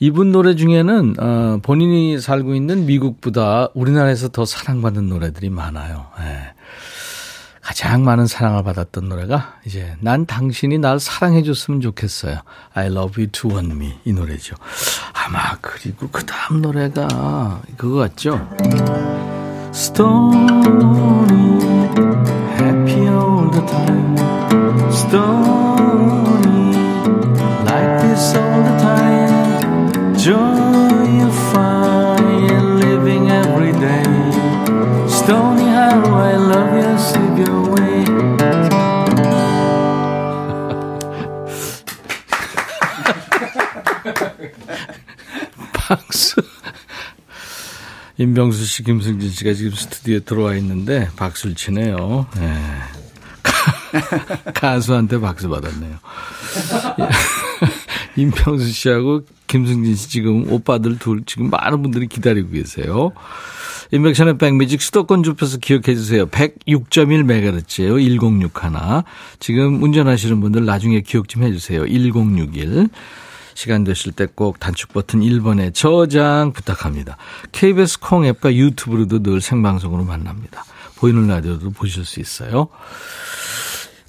[0.00, 6.06] 이분 노래 중에는 어, 본인이 살고 있는 미국보다 우리나라에서 더 사랑받는 노래들이 많아요.
[6.20, 6.52] 예.
[7.62, 12.40] 가장 많은 사랑을 받았던 노래가 이제 난 당신이 날 사랑해 줬으면 좋겠어요.
[12.74, 14.56] I love you to want me 이 노래죠.
[15.14, 18.48] 아마 그리고 그 다음 노래가 그거 같죠.
[19.72, 21.60] Stony
[22.58, 24.16] happy all the time.
[24.92, 26.76] Stony
[27.64, 30.14] like this all the time.
[30.14, 34.04] Joy you find living every day.
[35.08, 38.04] Stony how I love you, slip your way.
[45.72, 46.42] 박수.
[48.18, 52.26] 임병수 씨, 김승진 씨가 지금 스튜디오에 들어와 있는데 박수를 치네요.
[52.36, 52.54] 네.
[54.54, 55.96] 가수한테 박수 받았네요.
[58.16, 63.12] 임병수 씨하고 김승진 씨 지금 오빠들 둘 지금 많은 분들이 기다리고 계세요.
[63.90, 66.26] 인백션의 백뮤직 수도권 좁혀서 기억해 주세요.
[66.26, 68.00] 106.1MHz예요.
[68.00, 69.02] 1061.
[69.38, 71.86] 지금 운전하시는 분들 나중에 기억 좀 해 주세요.
[71.86, 72.88] 1061.
[73.54, 77.16] 시간 되실 때 꼭 단축 버튼 1번에 저장 부탁합니다.
[77.52, 80.64] KBS 콩 앱과 유튜브로도 늘 생방송으로 만납니다.
[80.96, 82.68] 보이는 라디오도 보실 수 있어요.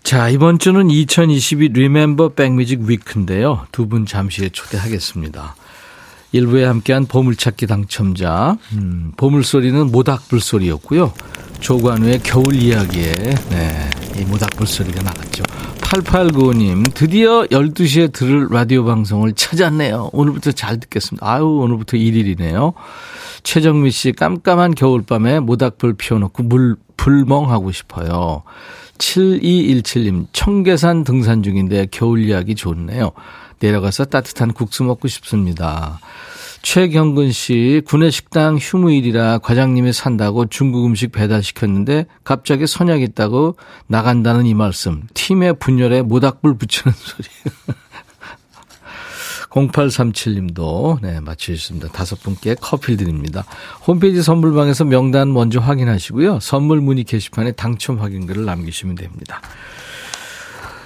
[0.03, 3.65] 자, 이번 주는 2022 Remember 백뮤직 위크인데요.
[3.71, 5.55] 두 분 잠시 후에 초대하겠습니다.
[6.33, 11.13] 일부에 함께한 보물찾기 당첨자, 음, 보물소리는 모닥불 소리였고요.
[11.59, 13.11] 조관우의 겨울 이야기에,
[13.49, 15.43] 네, 이 모닥불 소리가 나갔죠.
[15.93, 20.09] 8895님, 드디어 12시에 들을 라디오 방송을 찾았네요.
[20.11, 21.31] 오늘부터 잘 듣겠습니다.
[21.31, 22.73] 아유, 오늘부터 1일이네요.
[23.43, 28.41] 최정미 씨, 깜깜한 겨울밤에 모닥불 피워놓고 물, 불멍하고 싶어요.
[28.97, 33.11] 7217님, 청계산 등산 중인데 겨울 이야기 좋네요.
[33.59, 35.99] 내려가서 따뜻한 국수 먹고 싶습니다.
[36.63, 44.53] 최경근 씨, 구내 식당 휴무일이라 과장님이 산다고 중국 음식 배달시켰는데 갑자기 선약 있다고 나간다는 이
[44.53, 45.03] 말씀.
[45.13, 47.27] 팀의 분열에 모닥불 붙이는 소리.
[49.51, 51.89] 0837님도 네, 맞추셨습니다.
[51.89, 53.43] 다섯 분께 커피 드립니다.
[53.85, 56.39] 홈페이지 선물방에서 명단 먼저 확인하시고요.
[56.39, 59.41] 선물 문의 게시판에 당첨 확인글을 남기시면 됩니다.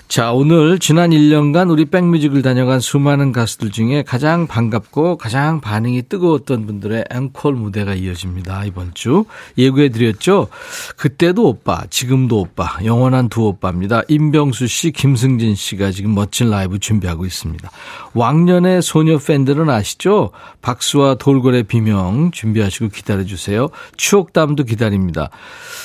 [0.07, 6.65] 자, 오늘 지난 1년간 우리 백뮤직을 다녀간 수많은 가수들 중에 가장 반갑고 가장 반응이 뜨거웠던
[6.65, 8.63] 분들의 앵콜 무대가 이어집니다.
[8.63, 9.25] 이번 주
[9.57, 10.47] 예고해 드렸죠.
[10.95, 14.03] 그때도 오빠, 지금도 오빠, 영원한 두 오빠입니다.
[14.07, 17.69] 임병수 씨, 김승진 씨가 지금 멋진 라이브 준비하고 있습니다.
[18.13, 20.31] 왕년의 소녀 팬들은 아시죠?
[20.61, 23.67] 박수와 돌고래 비명 준비하시고 기다려 주세요.
[23.97, 25.31] 추억담도 기다립니다.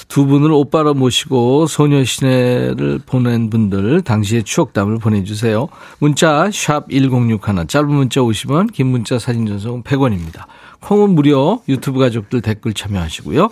[0.06, 5.68] 두 분을 오빠로 모시고 소녀시대를 보낸 분들 당시의 추억담을 보내주세요.
[5.98, 10.44] 문자 샵 1061, 짧은 문자 50원, 긴 문자 사진 전송은 100원입니다.
[10.80, 13.48] 콩은 무료, 유튜브 가족들 댓글 참여하시고요.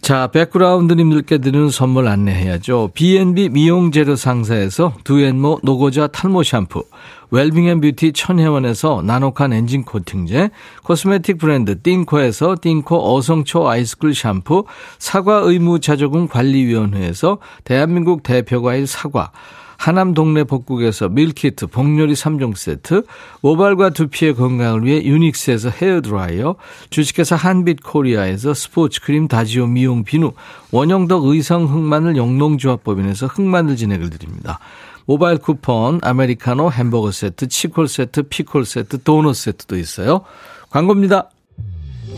[0.00, 2.92] 자, 백그라운드님들께 드리는 선물 안내해야죠.
[2.94, 6.84] B&B 미용재료 상사에서 두앤모 노고자 탈모 샴푸,
[7.30, 10.50] 웰빙앤뷰티 천혜원에서 나노칸 엔진 코팅제,
[10.84, 14.64] 코스메틱 브랜드 띵코에서 띵코 어성초 아이스쿨 샴푸,
[14.98, 19.32] 사과 의무 자조금 관리위원회에서 대한민국 대표과일 사과,
[19.78, 23.02] 하남 동네 복국에서 밀키트, 복요리 3종 세트,
[23.42, 26.56] 모발과 두피의 건강을 위해 유닉스에서 헤어드라이어,
[26.90, 30.32] 주식회사 한빛 코리아에서 스포츠 크림 다지오 미용 비누,
[30.72, 34.58] 원형덕 의성 흑마늘 영농조합법인에서 흑마늘 진액을 드립니다.
[35.06, 40.22] 모바일 쿠폰, 아메리카노 햄버거 세트, 치콜 세트, 피콜 세트, 도넛 세트도 있어요.
[40.70, 41.30] 광고입니다.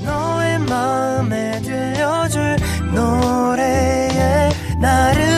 [0.05, 2.57] 너의 마음에 들려줄
[2.95, 4.49] 노래에
[4.81, 5.38] 나를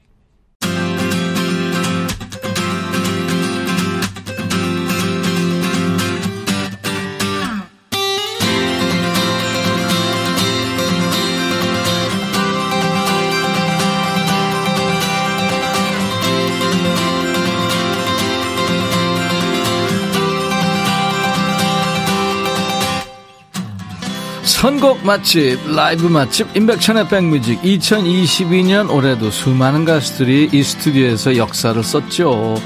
[24.61, 27.59] 선곡 맛집, 라이브 맛집, 임백천의 백뮤직.
[27.63, 32.61] 2022년 올해도 수많은 가수들이 이 스튜디오에서 역사를 썼죠.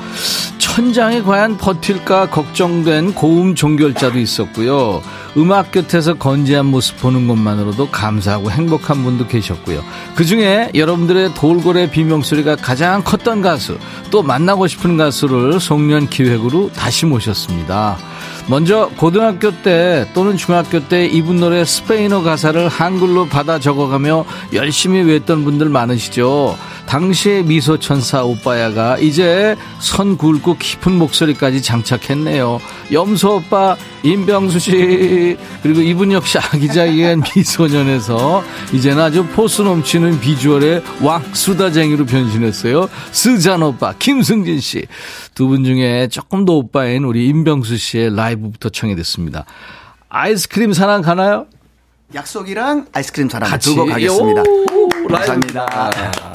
[0.58, 5.02] 천장이 과연 버틸까 걱정된 고음 종결자도 있었고요.
[5.38, 9.82] 음악 곁에서 건재한 모습 보는 것만으로도 감사하고 행복한 분도 계셨고요.
[10.16, 13.78] 그 중에 여러분들의 돌고래 비명소리가 가장 컸던 가수,
[14.12, 17.98] 또 만나고 싶은 가수를 송년 기획으로 다시 모셨습니다.
[18.48, 25.44] 먼저 고등학교 때 또는 중학교 때 이분 노래 스페인어 가사를 한글로 받아 적어가며 열심히 외웠던
[25.44, 26.56] 분들 많으시죠.
[26.88, 32.60] 당시의 미소 천사 오빠야가 이제 선 굵고 깊은 목소리까지 장착했네요.
[32.92, 38.44] 염소 오빠 임병수 씨 그리고 이분 역시 아기자기한 미소년에서
[38.74, 42.88] 이제는 아주 포스 넘치는 비주얼의 왕수다쟁이로 변신했어요.
[43.12, 44.86] 스잔 오빠 김승진 씨
[45.34, 49.46] 두 분 중에 조금 더 오빠인 우리 임병수 씨의 라이브부터 청해 듣습니다.
[50.10, 51.48] 아이스크림 사랑 가나요?
[52.14, 54.44] 약속이랑 아이스크림 사랑 같이 두고 가겠습니다.
[54.48, 55.66] 오, 감사합니다.
[55.66, 56.35] 라이브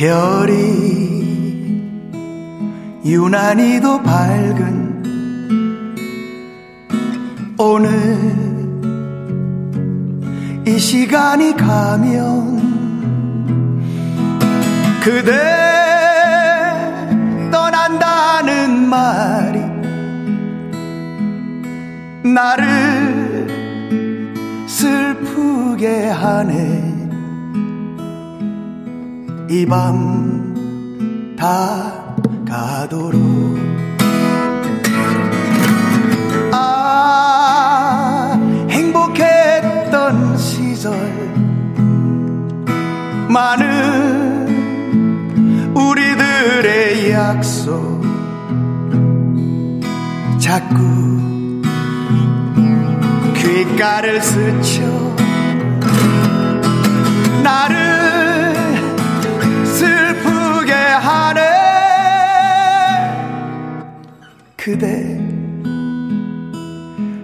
[0.00, 1.84] 별이
[3.04, 5.04] 유난히도 밝은
[7.58, 7.90] 오늘
[10.66, 12.60] 이 시간이 가면
[15.04, 15.32] 그대
[17.52, 19.60] 떠난다는 말이
[22.22, 23.46] 나를
[24.66, 26.89] 슬프게 하네
[29.50, 31.92] 이 밤 다
[32.46, 33.20] 가도록.
[36.52, 38.38] 아
[38.70, 40.92] 행복했던 시절.
[43.28, 44.46] 많은
[45.74, 48.04] 우리들의 약속.
[50.38, 50.78] 자꾸
[53.34, 54.82] 귓가를 스쳐.
[57.42, 57.99] 나를
[60.70, 61.40] 함께 하네.
[64.56, 65.18] 그대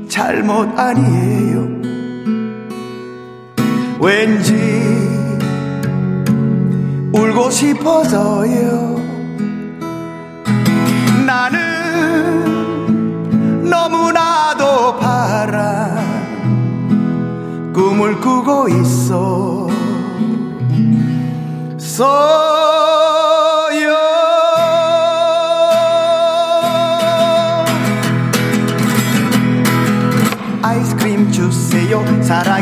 [0.09, 1.69] 잘못 아니에요.
[4.01, 4.53] 왠지
[7.13, 8.97] 울고 싶어서요.
[11.25, 12.51] 나는
[13.71, 16.05] 너무나도 바란
[17.73, 19.69] 꿈을 꾸고 있어.
[21.79, 22.56] So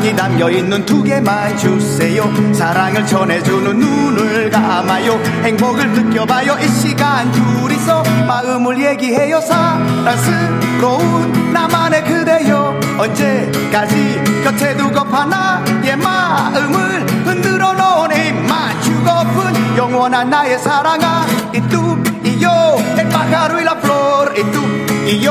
[0.04, 2.30] 사랑이 담겨있는 두 개만 주세요.
[2.52, 5.14] 사랑을 전해주는 눈을 감아요.
[5.42, 6.58] 행복을 느껴봐요.
[6.60, 9.40] 이 시간 둘이서 마음을 얘기해요.
[9.40, 12.78] 사랑스러운 나만의 그대여.
[12.98, 17.72] 언제까지 곁에 두고 파 나의 마음을 흔들어
[18.14, 22.76] 입만 주고픈 영원한 나의 사랑아 이 뚜 이요.
[22.98, 24.60] el pájaro y la flor y tú
[25.06, 25.24] y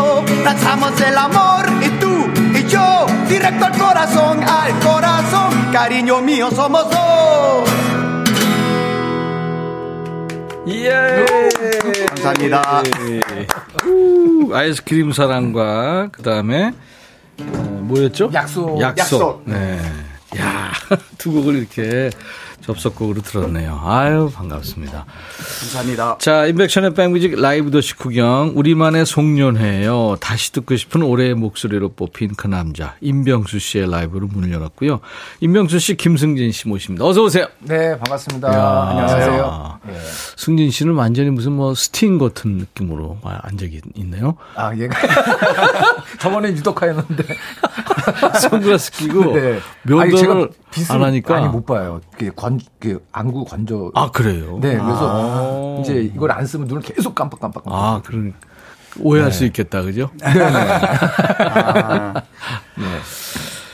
[2.74, 7.70] yo directo al corazón al corazón cariño mío somos dos
[10.66, 11.20] 예.
[12.08, 12.84] 감사합니다.
[13.86, 16.72] 우, 아이스크림 사랑과 그다음에
[17.42, 18.32] 어, 뭐였죠?
[18.34, 18.80] 약속.
[18.80, 18.98] 약속.
[18.98, 19.44] 약속.
[19.46, 19.78] 네.
[20.40, 20.72] 야,
[21.18, 22.10] 두 곡을 이렇게
[22.66, 23.80] 접속곡으로 들었네요.
[23.84, 25.06] 아유, 반갑습니다.
[25.60, 26.18] 감사합니다.
[26.20, 28.54] 자, 인백션의 백뮤직 라이브 도시 구경.
[28.56, 30.18] 우리만의 송년회예요.
[30.20, 32.96] 다시 듣고 싶은 올해의 목소리로 뽑힌 그 남자.
[33.02, 35.02] 임병수 씨의 라이브로 문을 열었고요.
[35.42, 37.06] 임병수 씨, 김승진 씨 모십니다.
[37.06, 37.48] 어서 오세요.
[37.60, 38.54] 네, 반갑습니다.
[38.54, 38.88] 야.
[38.90, 39.80] 안녕하세요.
[39.90, 39.94] 예.
[40.38, 44.38] 승진 씨는 완전히 무슨 뭐 스팅 같은 느낌으로 앉아 있네요.
[44.56, 44.98] 아, 얘가
[46.20, 47.24] 저번에 유독하였는데
[48.42, 49.60] 선글라스 끼고 네.
[49.84, 52.02] 면도를 제가 빛을 안 하니까 많이 못 봐요.
[52.18, 53.92] 그 관, 그 안구 건조.
[53.96, 54.60] 아 그래요?
[54.62, 55.82] 네, 그래서 아.
[55.82, 57.64] 이제 이걸 안 쓰면 눈을 계속 깜빡깜빡.
[57.68, 58.34] 아 그런
[59.00, 60.12] 오해할 수 있겠다, 그죠?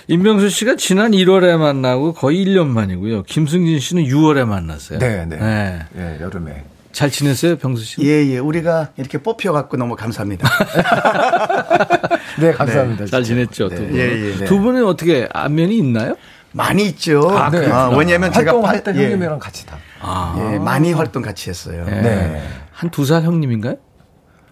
[0.07, 3.23] 임병수 씨가 지난 1월에 만나고 거의 1년 만이고요.
[3.23, 4.97] 김승진 씨는 6월에 만났어요.
[4.99, 5.85] 네, 네.
[5.97, 6.63] 예, 여름에.
[6.91, 8.01] 잘 지냈어요, 병수 씨?
[8.01, 8.39] 예, 예.
[8.39, 10.49] 우리가 이렇게 뽑혀갖고 너무 감사합니다.
[12.41, 13.05] 네, 감사합니다.
[13.05, 13.45] 잘 진짜.
[13.45, 13.95] 지냈죠, 두 분.
[13.95, 14.45] 예, 예.
[14.45, 16.15] 두 분은 어떻게 안면이 있나요?
[16.51, 17.29] 많이 있죠.
[17.37, 17.69] 아, 네.
[17.71, 19.77] 아, 왜냐면 제가 활동할 팔- 때 예, 형님이랑 같이 다.
[20.01, 21.85] 아, 예, 많이 활동 같이 했어요.
[21.85, 22.01] 네.
[22.01, 22.43] 네.
[22.71, 23.75] 한두 살 형님인가요?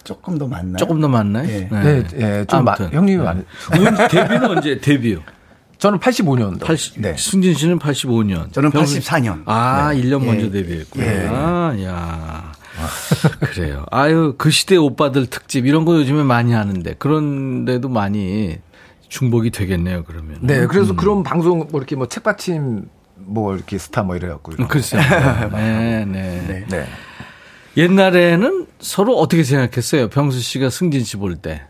[0.04, 0.78] 조금 더 많나요?
[0.78, 1.48] 조금 더 많나요?
[1.50, 1.68] 예.
[1.72, 2.74] 네, 예, 좀 마.
[2.76, 3.40] 형님이 많이.
[3.40, 5.20] 은 데뷔는 언제 데뷔요?
[5.80, 6.62] 저는 85년도.
[6.66, 7.16] 80, 네.
[7.18, 8.52] 승진 씨는 85년.
[8.54, 9.44] 저는 병수- 84년.
[9.46, 10.26] 아, 일 1년 예.
[10.26, 11.06] 먼저 데뷔했구나.
[11.06, 11.28] 예.
[11.30, 12.52] 아, 야.
[13.54, 13.86] 그래요.
[13.92, 18.58] 아유, 그 시대 오빠들 특집 이런 거 요즘에 많이 하는데 그런데도 많이
[19.10, 20.38] 중복이 되겠네요, 그러면.
[20.42, 24.54] 네, 그래서 그런 방송 뭐 이렇게 뭐 책받침 뭐 이렇게 스타 뭐 이래갖고.
[24.60, 25.02] 음, 글쎄요.
[25.54, 26.86] 네, 네, 네.
[27.78, 30.10] 옛날에는 서로 어떻게 생각했어요?
[30.10, 31.62] 병수 씨가 승진 씨 볼 때.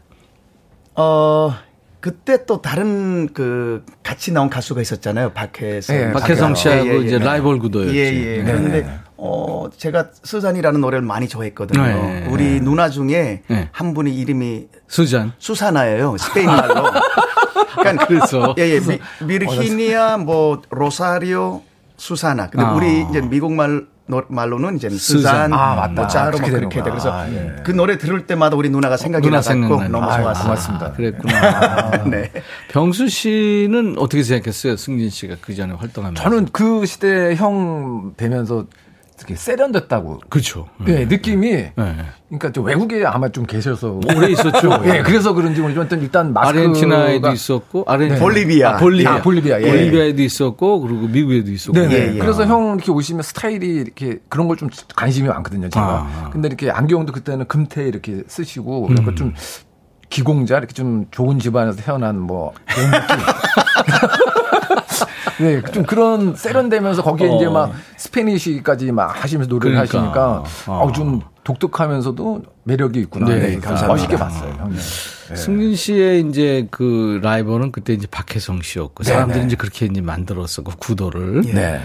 [0.95, 1.53] 어,
[1.99, 5.33] 그때 또 다른 그 같이 나온 가수가 있었잖아요.
[5.33, 5.95] 박혜성.
[5.95, 7.25] 예, 박혜성 씨하고 예, 예, 이제 네.
[7.25, 7.97] 라이벌 구도였지.
[7.97, 8.03] 예,
[8.37, 8.37] 예.
[8.37, 8.43] 네.
[8.45, 11.83] 그런데 어, 제가 스잔이라는 노래를 많이 좋아했거든요.
[11.83, 12.27] 네.
[12.29, 13.69] 우리 누나 중에 네.
[13.71, 15.33] 한 분이 이름이 수잔.
[15.39, 16.15] 수사나예요.
[16.17, 16.85] 스페인 말로.
[17.75, 18.55] 그러니까 그래서.
[18.57, 18.79] 예, 예.
[18.79, 21.61] 미, 미르히니아 뭐 로사리오
[21.97, 22.49] 수사나.
[22.49, 22.73] 근데 아.
[22.73, 25.49] 우리 이제 미국 말 노- 말로는 이제 수잔.
[25.49, 25.91] 수잔, 아, 맞다.
[25.93, 26.89] 뭐 짜로 뭐 그렇게 그렇게 돼.
[26.89, 27.55] 그래서 아, 예.
[27.65, 29.89] 그 노래 들을 때마다 우리 누나가 생각이 누나 생각나네.
[29.89, 30.43] 너무 좋았어요.
[30.43, 30.91] 고맙습니다.
[30.93, 32.03] 그랬구나.
[32.09, 32.31] 네.
[32.69, 34.77] 병수 씨는 어떻게 생각했어요?
[34.77, 36.23] 승진 씨가 그 전에 활동하면서.
[36.23, 38.65] 저는 그 시대 형 뵈면서
[39.17, 40.21] 되게 세련됐다고.
[40.29, 40.67] 그렇죠.
[40.85, 41.49] 네, 느낌이.
[41.49, 41.73] 네.
[42.27, 43.99] 그러니까 좀 외국에 아마 좀 계셔서.
[44.15, 44.81] 오래 있었죠.
[44.85, 48.19] 예, 그래서 그런지 모르지만 일단 마스크가 아르헨티나에도 있었고, 아르헨 네.
[48.19, 48.69] 볼리비아.
[48.75, 49.13] 아, 볼리비아.
[49.15, 49.67] 아, 볼리비아, 예.
[49.67, 51.73] 볼리비아에도 있었고, 그리고 미국에도 있었고.
[51.79, 51.93] 네네.
[51.95, 52.19] 예, 예.
[52.19, 55.85] 그래서 형 이렇게 오시면 스타일이 이렇게 그런 걸 좀 관심이 많거든요, 제가.
[55.85, 56.29] 아.
[56.31, 59.15] 근데 이렇게 안경도 그때는 금태 이렇게 쓰시고, 그러니까 음.
[59.15, 59.33] 좀
[60.09, 63.17] 기공자, 이렇게 좀 좋은 집안에서 태어난 뭐, 그런 느낌.
[65.39, 67.35] 네, 좀 그런 세련되면서 거기에 어.
[67.35, 69.97] 이제 막 스페니쉬까지 막 하시면서 노래를 그러니까.
[69.97, 70.85] 하시니까 어.
[70.85, 73.27] 어, 좀 독특하면서도 매력이 있구나.
[73.27, 73.87] 네, 네, 감사합니다.
[73.87, 74.77] 멋있게 봤어요, 형님.
[74.79, 79.45] 승진 씨의 이제 그 라이벌은 그때 이제 박혜성 씨였고, 네, 사람들이 네.
[79.45, 81.41] 이제 그렇게 이제 만들었었고, 구도를.
[81.53, 81.81] 네.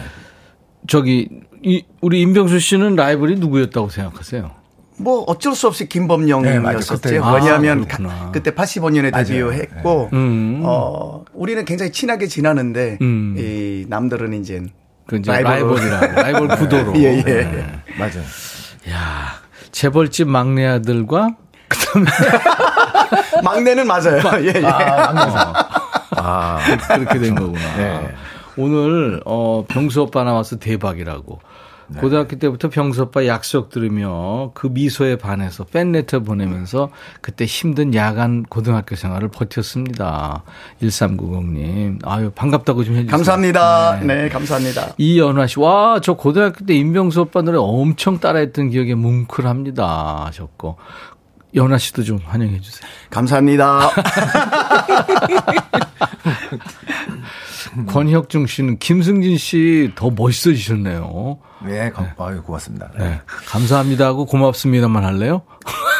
[0.89, 1.29] 저기,
[1.63, 4.62] 이, 우리 임병수 씨는 라이벌이 누구였다고 생각하세요?
[5.03, 5.89] 뭐 어쩔 수 없이 네.
[5.89, 6.95] 김범용이었었죠.
[7.03, 7.11] 그때.
[7.19, 9.25] 왜냐하면 아, 그때 85년에 맞아요.
[9.51, 10.63] 데뷔했고 음.
[10.65, 13.35] 어 우리는 굉장히 친하게 지나는데 음.
[13.39, 14.63] 이 남들은 이제
[15.07, 16.97] 그 이제 라이벌이라고, 라이벌 구도로.
[16.97, 17.23] 예, 예.
[17.23, 17.67] 네.
[17.99, 18.23] 맞아요.
[18.91, 19.35] 야
[19.73, 21.35] 재벌집 막내 아들과
[21.69, 22.07] 그다음에
[23.43, 24.21] 막내는 맞아요.
[24.43, 24.63] 예, 예.
[24.65, 26.59] 아,
[26.95, 27.77] 그렇게 된 거구나.
[27.77, 28.15] 네.
[28.57, 31.41] 오늘 어 병수 오빠 나와서 대박이라고.
[32.01, 36.91] 고등학교 때부터 병서빠 약속 들으며 그 미소에 반해서 팬레터 보내면서
[37.21, 40.43] 그때 힘든 야간 고등학교 생활을 버텼습니다.
[40.83, 42.01] 1390님.
[42.05, 43.11] 아유, 반갑다고 좀 해주세요.
[43.11, 44.01] 감사합니다.
[44.01, 44.95] 네, 감사합니다.
[44.99, 50.27] 이연화 씨, 와, 저 고등학교 때 임병수 오빠 노래 엄청 따라했던 기억에 뭉클합니다.
[50.27, 50.77] 하셨고.
[51.55, 52.89] 연화 씨도 좀 환영해 주세요.
[53.11, 53.91] 감사합니다.
[57.89, 61.39] 권혁중 씨는 김승진 씨 더 멋있어지셨네요.
[61.65, 62.91] 네, 감, 아유, 고맙습니다.
[62.99, 63.05] 네.
[63.05, 63.21] 네.
[63.47, 65.43] 감사합니다 하고 고맙습니다만 할래요?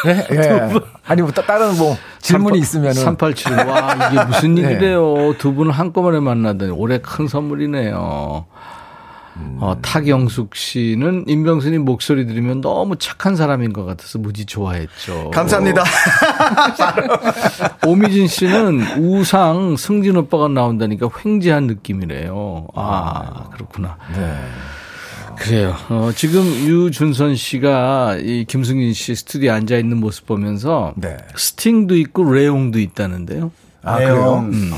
[0.05, 0.69] 예, 예.
[1.05, 2.93] 아니, 뭐, 따- 다른 뭐, 질문이 있으면은.
[3.01, 3.65] 387.
[3.65, 4.61] 와, 이게 무슨 네.
[4.61, 5.35] 일이래요.
[5.37, 8.45] 두 분을 한꺼번에 만나더니 올해 큰 선물이네요.
[9.37, 9.57] 음.
[9.59, 15.31] 어, 타경숙 씨는 임병수님 목소리 들으면 너무 착한 사람인 것 같아서 무지 좋아했죠.
[15.31, 15.83] 감사합니다.
[17.87, 22.67] 오미진 씨는 우상 승진 오빠가 나온다니까 횡재한 느낌이래요.
[22.75, 23.97] 아, 그렇구나.
[24.15, 24.37] 네.
[25.35, 25.75] 그래요.
[25.89, 31.17] 어, 지금 유준선 씨가 이 김승진 씨 스튜디오에 앉아 있는 모습 보면서 네.
[31.35, 33.51] 스팅도 있고 레옹도 있다는데요.
[33.83, 33.97] 아.
[33.97, 34.39] 그래요?
[34.51, 34.71] 음.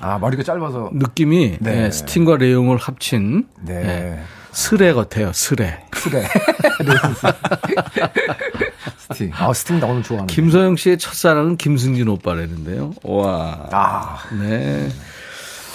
[0.00, 0.90] 아, 머리가 짧아서.
[0.92, 1.84] 느낌이 네.
[1.84, 3.74] 예, 스팅과 레옹을 합친 네.
[3.74, 4.20] 예,
[4.52, 5.32] 스레 같아요.
[5.32, 5.84] 스레.
[5.90, 6.26] 그래.
[8.98, 9.30] 스팅.
[9.34, 10.26] 아, 스팅 너무 좋아하는.
[10.26, 12.92] 김소영 씨의 첫사랑은 김승진 오빠라는데요.
[13.02, 13.68] 와.
[13.72, 14.88] 아, 네.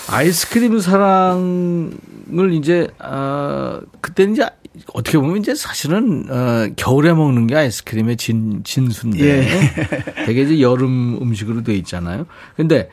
[0.08, 4.48] 아이스크림 사랑을 이제 아 그때는 이제
[4.94, 9.48] 어떻게 보면 이제 사실은 어, 겨울에 먹는 게 아이스크림의 진 진수인데
[10.26, 12.26] 되게 이제 여름 음식으로 돼 있잖아요.
[12.56, 12.90] 근데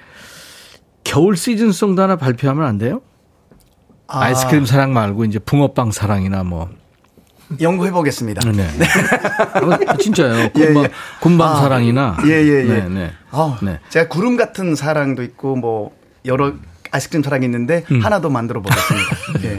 [1.05, 3.03] 겨울 시즌송도 하나 발표하면 안 돼요?
[4.09, 4.31] 아.
[4.31, 6.69] 이스크림 사랑 말고 이제 붕어빵 사랑이나 뭐
[7.61, 8.51] 연구해 보겠습니다.
[8.51, 8.67] 네.
[9.89, 10.51] 어, 진짜요.
[10.55, 10.89] 군밤, 예.
[11.21, 12.63] 군밤 아, 사랑이나 예, 예, 예.
[12.65, 13.13] 네, 네.
[13.31, 13.79] 어, 네.
[13.91, 16.55] 제가 구름 같은 사랑도 있고 뭐 여러
[16.91, 18.01] 아이스크림 사랑이 있는데 음.
[18.01, 19.17] 하나 더 만들어 보겠습니다.
[19.45, 19.57] 예.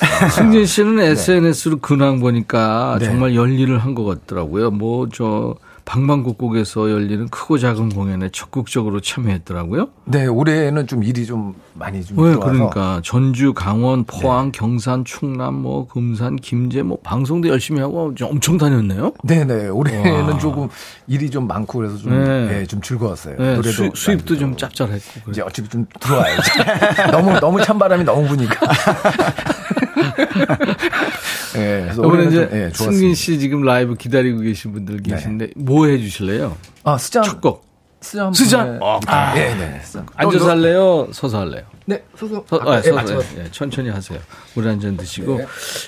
[0.32, 3.06] 승진 씨는 SNS로 근황 보니까 네.
[3.06, 4.70] 정말 열일을 한 것 같더라고요.
[4.70, 5.54] 뭐 저
[5.86, 9.88] 방방곡곡에서 열리는 크고 작은 공연에 적극적으로 참여했더라고요.
[10.04, 12.52] 네, 올해는 좀 일이 좀 많이 좀왜 들어와서.
[12.52, 18.58] 그러니까 전주, 강원, 포항, 경산, 충남, 뭐 금산, 김제, 뭐 방송도 열심히 하고 좀 엄청
[18.58, 19.12] 다녔네요.
[19.22, 19.68] 네 네.
[19.68, 20.38] 올해는 와.
[20.38, 20.68] 조금
[21.06, 22.46] 일이 좀 많고 그래서 좀, 네.
[22.48, 23.36] 네, 좀 즐거웠어요.
[23.38, 24.56] 네, 수, 수입도 좀.
[24.56, 25.30] 짭짤했고.
[25.30, 26.50] 이제 어차피 좀 들어와야지.
[27.12, 28.58] 너무, 너무 찬바람이 너무 부니까.
[31.54, 32.70] 네, 그래서 이번에 이제 좀, 네.
[32.70, 36.56] 승진 씨 지금 라이브 기다리고 계신 분들 계신데 뭐 해주실래요?
[36.84, 37.22] 아, 스잔.
[37.22, 37.64] 첫 곡.
[38.00, 38.32] 스잔.
[38.32, 38.72] 스잔?
[38.74, 38.78] 네.
[38.82, 39.80] 어, 아, 네, 네.
[40.16, 41.08] 앉아서 또, 할래요?
[41.12, 41.62] 서서 할래요?
[41.86, 42.44] 네, 서서.
[42.46, 43.20] 서, 아, 아, 네, 서서.
[43.38, 44.18] 예, 천천히 하세요.
[44.54, 45.40] 물 한 잔 드시고.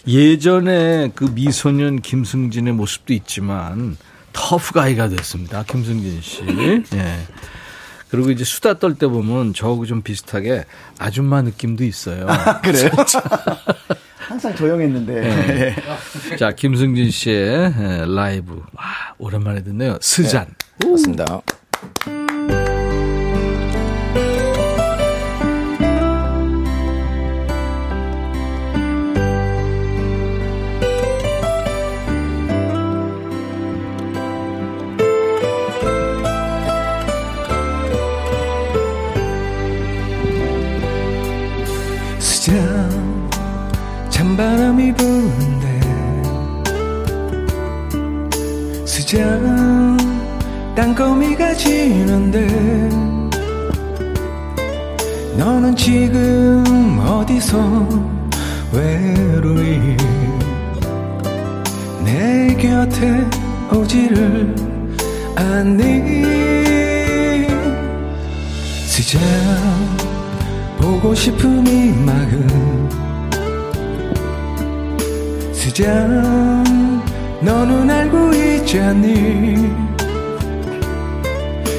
[0.06, 3.96] 예전에 그 미소년 김승진의 모습도 있지만
[4.32, 5.62] 터프가이가 됐습니다.
[5.64, 6.42] 김승진 씨.
[6.94, 7.12] 예.
[8.10, 10.64] 그리고 이제 수다 떨 때 보면 저하고 좀 비슷하게
[10.98, 12.26] 아줌마 느낌도 있어요.
[12.62, 12.90] 그래요?
[14.16, 15.74] 항상 조용했는데.
[16.30, 16.36] 예.
[16.36, 18.62] 자, 김승진 씨의 예, 라이브.
[18.74, 18.84] 와,
[19.18, 19.98] 오랜만에 듣네요.
[20.00, 20.46] 스잔.
[20.84, 21.40] 맞습니다.
[49.08, 49.96] 수잔
[50.76, 52.46] 땅거미가 지는데
[55.38, 57.88] 너는 지금 어디서
[58.70, 59.96] 외로이
[62.04, 63.26] 내 곁에
[63.74, 64.54] 오지를
[65.36, 66.26] 않니?
[68.84, 69.22] 수잔
[70.76, 72.90] 보고 싶은 이 마음
[75.54, 76.77] 수잔
[77.40, 79.72] 너는 알고 있잖니?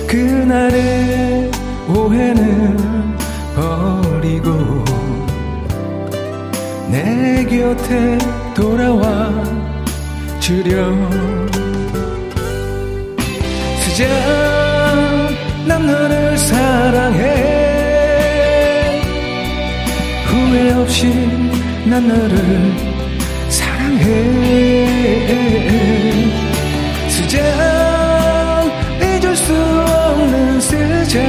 [0.08, 1.52] 그날의
[1.88, 2.78] 오해는
[3.56, 4.84] 버리고
[6.90, 8.18] 내 곁에
[8.56, 9.32] 돌아와
[10.40, 10.92] 주려
[13.82, 14.08] 수잔
[15.68, 17.60] 난 너를 사랑해.
[20.26, 21.08] 후회 없이
[21.86, 22.89] 난 너를
[27.10, 27.44] 수잔
[29.02, 31.22] 잊을 수 없는 수잔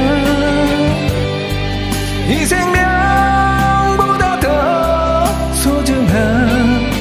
[2.29, 6.91] 이 생명보다 더 소중한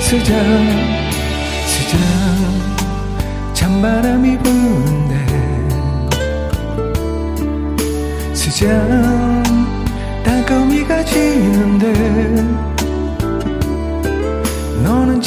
[0.00, 0.36] 수잔
[1.66, 1.98] 수잔
[3.54, 5.14] 찬바람이 부는데
[8.34, 9.42] 수잔
[10.22, 12.53] 땅거미가 지는데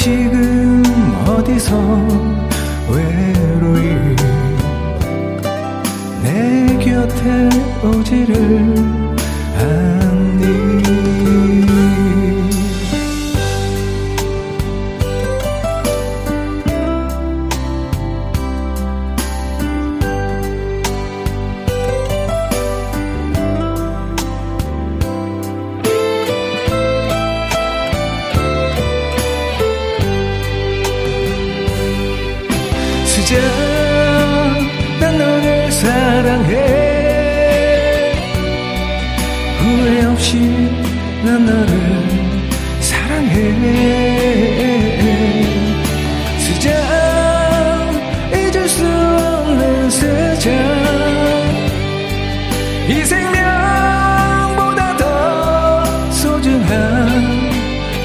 [0.08, 0.82] 지금
[1.28, 1.76] 어디서
[2.89, 4.16] 외로이
[6.24, 7.49] 내 곁에
[7.84, 8.74] 오지를
[9.58, 10.07] 않니
[52.89, 57.09] 이 생명보다 더 소중한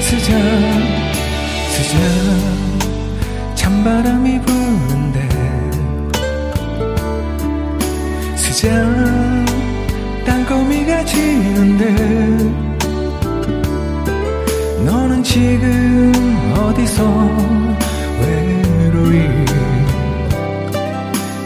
[0.01, 0.37] 수정
[1.69, 2.01] 수정
[3.55, 5.29] 찬바람이 부는데
[8.35, 9.45] 수정
[10.25, 11.93] 땅거미가 지는데
[14.85, 16.11] 너는 지금
[16.57, 17.05] 어디서
[18.19, 19.29] 외로이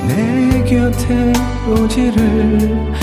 [0.07, 1.33] 내 곁에
[1.67, 2.97] 오지를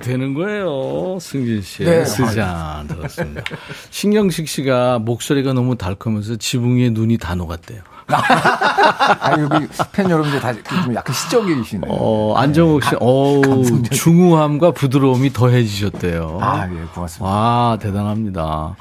[0.00, 1.18] 되는 거예요.
[1.20, 1.84] 승진 씨.
[1.84, 2.04] 네.
[2.04, 3.42] 스잔 들었습니다.
[3.90, 7.80] 신경식 씨가 목소리가 너무 달콤해서 지붕 위에 눈이 다 녹았대요.
[8.10, 10.52] 아, 여기 팬 여러분들 다
[10.84, 11.86] 좀 약간 시적이시네.
[11.88, 13.92] 어, 안정욱 씨, 어우, 감성적.
[13.92, 16.38] 중후함과 부드러움이 더해지셨대요.
[16.40, 17.24] 아, 예, 고맙습니다.
[17.32, 18.74] 와, 대단합니다.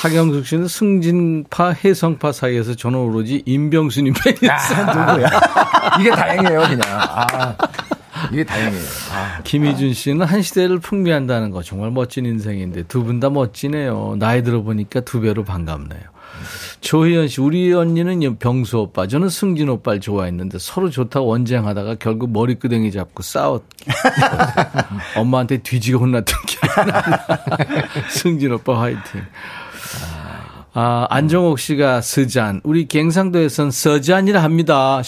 [0.00, 4.86] 타경숙 씨는 승진파, 혜성파 사이에서 저는 오로지 임병수님 팬이었어요.
[4.86, 5.30] 아, 누구야?
[6.00, 6.80] 이게 다행이에요, 그냥.
[6.88, 7.56] 아,
[8.32, 8.82] 이게 다행이에요.
[9.12, 14.16] 아, 김희준 씨는 한 시대를 풍미한다는 거 정말 멋진 인생인데 두 분 다 멋지네요.
[14.18, 16.00] 나이 들어보니까 두 배로 반갑네요.
[16.80, 22.92] 조희연 씨, 우리 언니는 병수 오빠, 저는 승진 오빠를 좋아했는데 서로 좋다고 원쟁하다가 결국 머리끄댕이
[22.92, 23.64] 잡고 싸웠.
[25.16, 27.02] 엄마한테 뒤지게 혼났던 기억이 나.
[28.10, 29.22] 승진 오빠 화이팅.
[30.74, 32.60] 아, 안정옥 씨가 서잔.
[32.62, 35.02] 우리 갱상도에선 서잔이라 합니다.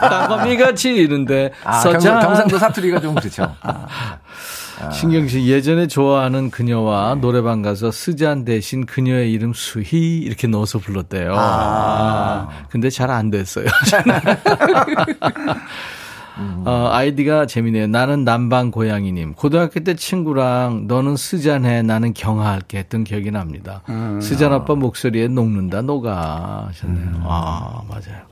[0.00, 1.50] 땅거미 같이 이런데.
[1.64, 1.80] 아.
[1.82, 3.54] 경상, 경상도 사투리가 좀 그렇죠.
[4.92, 11.34] 신경 씨 예전에 좋아하는 그녀와 노래방 가서 스잔 대신 그녀의 이름 수희 이렇게 넣어서 불렀대요.
[11.36, 13.66] 아, 근데 잘 안 됐어요.
[16.38, 17.86] 어, 아이디가 재미네요.
[17.88, 19.34] 나는 남방 고양이님.
[19.34, 23.82] 고등학교 때 친구랑 너는 스잔해, 나는 경하할게 했던 기억이 납니다.
[24.20, 27.22] 스잔 아빠 목소리에 녹는다, 녹아 하셨네요.
[27.24, 28.22] 아, 맞아요.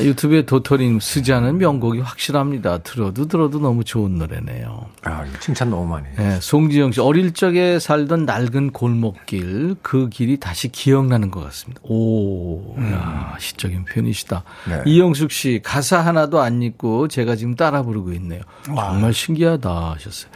[0.00, 2.78] 유튜브에 도토링 스잔은 명곡이 확실합니다.
[2.78, 4.86] 들어도 들어도 너무 좋은 노래네요.
[5.04, 6.06] 아, 칭찬 너무 많이.
[6.16, 11.80] 네, 송지영 씨 어릴 적에 살던 낡은 골목길 그 길이 다시 기억나는 것 같습니다.
[11.84, 14.44] 오, 야, 시적인 표현이시다.
[14.68, 14.82] 네.
[14.86, 18.40] 이영숙 씨 가사 하나도 안 읽고 제가 지금 따라 부르고 있네요.
[18.64, 20.30] 정말 신기하다 하셨어요.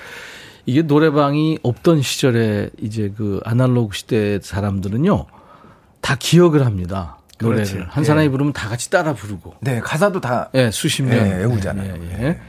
[0.66, 5.26] 이게 노래방이 없던 시절에 이제 그 아날로그 시대 사람들은요
[6.00, 7.18] 다 기억을 합니다.
[7.40, 7.86] 노래를 그렇지.
[7.88, 8.06] 한 예.
[8.06, 9.54] 사람이 부르면 다 같이 따라 부르고.
[9.60, 10.50] 네, 가사도 다.
[10.54, 11.26] 예, 수십 년.
[11.26, 11.94] 예, 외우잖아요.
[11.96, 12.40] 예, 예.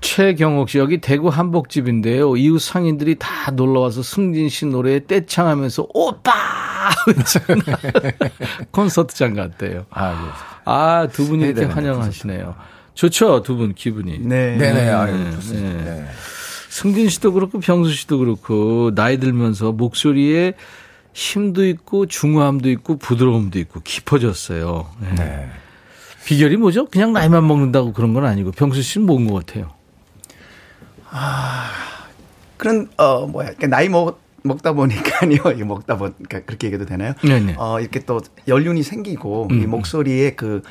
[0.00, 2.36] 최경옥 씨, 여기 대구 한복집인데요.
[2.36, 6.32] 이웃 상인들이 다 놀러 와서 승진 씨 노래에 떼창하면서 오빠!
[8.70, 9.86] 콘서트장 같대요.
[9.90, 10.16] 아, 예.
[10.64, 12.54] 아, 두 분이 이렇게 네, 네, 환영하시네요.
[13.02, 14.18] 좋죠, 두 분 기분이.
[14.18, 14.56] 네.
[14.56, 15.84] 네네, 아, 네, 좋습니다.
[15.84, 16.00] 네.
[16.00, 16.06] 네.
[16.68, 20.54] 승진 씨도 그렇고 병수 씨도 그렇고 나이 들면서 목소리에
[21.12, 24.88] 힘도 있고 중후함도 있고 부드러움도 있고 깊어졌어요.
[25.00, 25.14] 네.
[25.14, 25.50] 네.
[26.26, 26.86] 비결이 뭐죠?
[26.86, 29.70] 그냥 나이만 먹는다고 그런 건 아니고 병수 씨는 뭔 것 같아요?
[32.56, 35.30] 그런 어 뭐야 이렇게 나이 먹 먹다 보니까요.
[35.56, 37.12] 이거 먹다 보니까 그렇게 얘기해도 되나요?
[37.22, 37.54] 네네.
[37.58, 39.62] 어 이렇게 또 연륜이 생기고 음.
[39.62, 40.62] 이 목소리에 그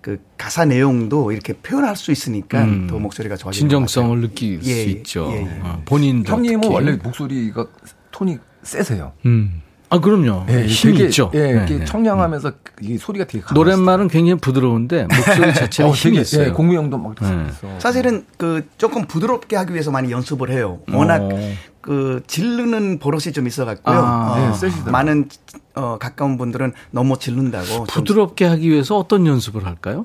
[0.00, 2.86] 그 가사 내용도 이렇게 표현할 수 있으니까 음.
[2.88, 4.28] 더 목소리가 좋아지는 진정성을 것 같아요.
[4.28, 5.28] 느낄 예, 수 예, 있죠.
[5.32, 5.60] 예, 예.
[5.62, 6.32] 어, 본인도.
[6.32, 6.74] 형님은 특히.
[6.74, 7.66] 원래 목소리가
[8.12, 9.12] 톤이 세세요.
[9.26, 9.62] 음.
[9.88, 10.46] 아 그럼요.
[10.48, 11.30] 예, 힘 되게, 있죠.
[11.34, 11.84] 예, 네, 이렇게 네.
[11.84, 13.54] 청량하면서 이 소리가 되게 강하시다.
[13.54, 16.46] 노랫말은 굉장히 부드러운데 목소리 자체가 어, 힘이 되게, 있어요.
[16.46, 17.46] 예, 공유형도 막 네.
[17.50, 17.78] 있어.
[17.78, 20.80] 사실은 그 조금 부드럽게 하기 위해서 많이 연습을 해요.
[20.92, 21.52] 워낙 어.
[21.86, 23.96] 그 지르는 버릇이 좀 있어갖고요.
[23.96, 24.90] 아, 어, 네, 쓰시더라고요.
[24.92, 25.28] 많은
[25.76, 27.64] 어, 가까운 분들은 너무 지른다고.
[27.64, 30.04] 좀 부드럽게 하기 위해서 어떤 연습을 할까요?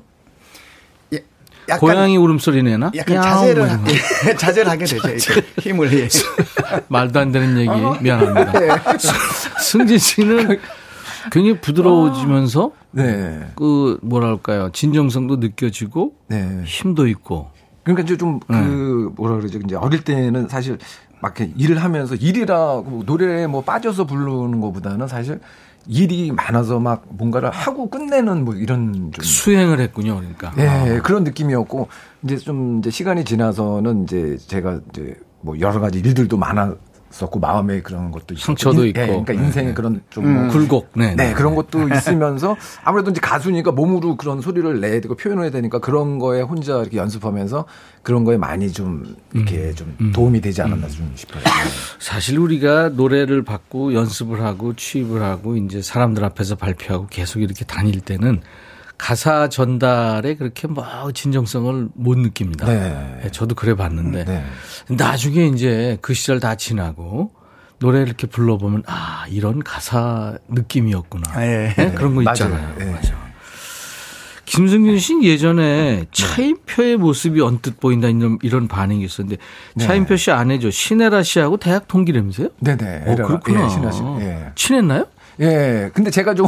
[1.12, 1.24] 예.
[1.68, 2.92] 약간 고양이 울음소리 내나?
[2.94, 3.90] 약간 자제를 뭐 이런 거.
[3.90, 3.98] 하게,
[4.84, 5.32] 되죠.
[5.32, 6.08] 이렇게 힘을 예.
[6.86, 7.98] 말도 안 되는 얘기 어?
[8.00, 8.52] 미안합니다.
[8.60, 8.68] 네.
[9.60, 10.60] 승진 씨는
[11.32, 13.40] 굉장히 부드러워지면서 네.
[13.56, 16.62] 그 뭐랄까요 진정성도 느껴지고 네.
[16.64, 17.50] 힘도 있고
[17.84, 19.58] 그러니까 이제 좀그 뭐라 그러죠.
[19.58, 20.78] 이제 어릴 때는 사실
[21.20, 25.40] 막 일을 하면서 일이라고 노래에 뭐 빠져서 부르는 것보다는 사실
[25.86, 30.16] 일이 많아서 막 뭔가를 하고 끝내는 뭐 이런 좀 수행을 했군요.
[30.16, 31.88] 그러니까 예, 그런 느낌이었고
[32.22, 36.76] 이제 좀 이제 시간이 지나서는 이제 제가 이제 뭐 여러 가지 일들도 많
[37.12, 39.00] 았었고 마음에 그런 것도 있었고 상처도 인- 있고.
[39.02, 39.74] 예, 그러니까 인생에 네.
[39.74, 40.34] 그런 좀 음.
[40.34, 40.90] 뭐 굴곡.
[40.94, 41.34] 네, 네, 네.
[41.34, 46.40] 그런 것도 있으면서 아무래도 이제 가수니까 몸으로 그런 소리를 내야 되고 표현해야 되니까 그런 거에
[46.40, 47.66] 혼자 이렇게 연습하면서
[48.02, 49.74] 그런 거에 많이 좀 이렇게 음.
[49.74, 51.42] 좀 도움이 되지 않았나 좀 싶어요.
[52.00, 58.00] 사실 우리가 노래를 받고 연습을 하고 취입을 하고 이제 사람들 앞에서 발표하고 계속 이렇게 다닐
[58.00, 58.40] 때는
[59.02, 62.66] 가사 전달에 그렇게 뭐 진정성을 못 느낍니다.
[62.66, 63.20] 네.
[63.24, 64.44] 예, 저도 그래 봤는데 네.
[64.94, 67.32] 나중에 이제 그 시절 다 지나고
[67.80, 71.44] 노래 이렇게 불러보면 아 이런 가사 느낌이었구나.
[71.44, 71.74] 예.
[71.76, 71.90] 예?
[71.96, 72.34] 그런 거 맞아요.
[72.34, 72.76] 있잖아요.
[72.78, 72.84] 예.
[72.92, 73.14] 맞아.
[74.44, 79.38] 김승균 씨는 예전에 차인표의 모습이 언뜻 보인다 이런, 이런 반응이 있었는데
[79.80, 82.50] 차인표 씨 아내죠 신혜라 씨하고 대학 동기라면서요?
[82.60, 83.02] 네네.
[83.06, 83.14] 어.
[83.16, 83.64] 그렇구나.
[83.64, 84.00] 예, 신하 씨.
[84.20, 84.52] 예.
[84.54, 85.06] 친했나요?
[85.40, 85.90] 예.
[85.92, 86.46] 근데 제가 좀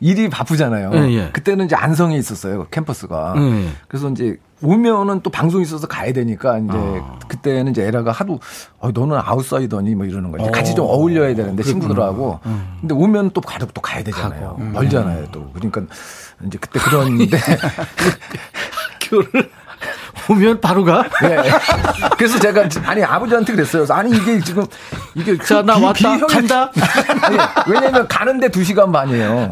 [0.00, 0.90] 일이 바쁘잖아요.
[0.94, 1.30] 예, 예.
[1.32, 2.66] 그때는 이제 안성에 있었어요.
[2.70, 3.34] 캠퍼스가.
[3.36, 3.68] 예.
[3.88, 7.18] 그래서 이제 오면은 또 방송이 있어서 가야 되니까 이제 아.
[7.28, 8.40] 그때는 이제 에라가 하도
[8.78, 10.50] 어, 너는 아웃사이더니 뭐 이러는 거지.
[10.50, 12.40] 같이 좀 어울려야 되는데 친구들하고.
[12.80, 14.56] 근데 오면 또 가도 또 가야 되잖아요.
[14.58, 14.72] 음.
[14.72, 15.50] 멀잖아요 또.
[15.52, 15.82] 그러니까
[16.44, 17.36] 이제 그때 그런데
[19.00, 19.50] 학교를
[20.28, 21.04] 오면 바로 가?
[21.24, 21.36] 예.
[22.16, 23.86] 그래서 제가 아니 아버지한테 그랬어요.
[23.90, 24.64] 아니 이게 지금
[25.14, 26.18] 이게 자, 나 왔다.
[26.26, 26.70] 간다.
[26.76, 27.72] 예.
[27.72, 29.50] 왜냐면 가는데 2 시간 반이에요.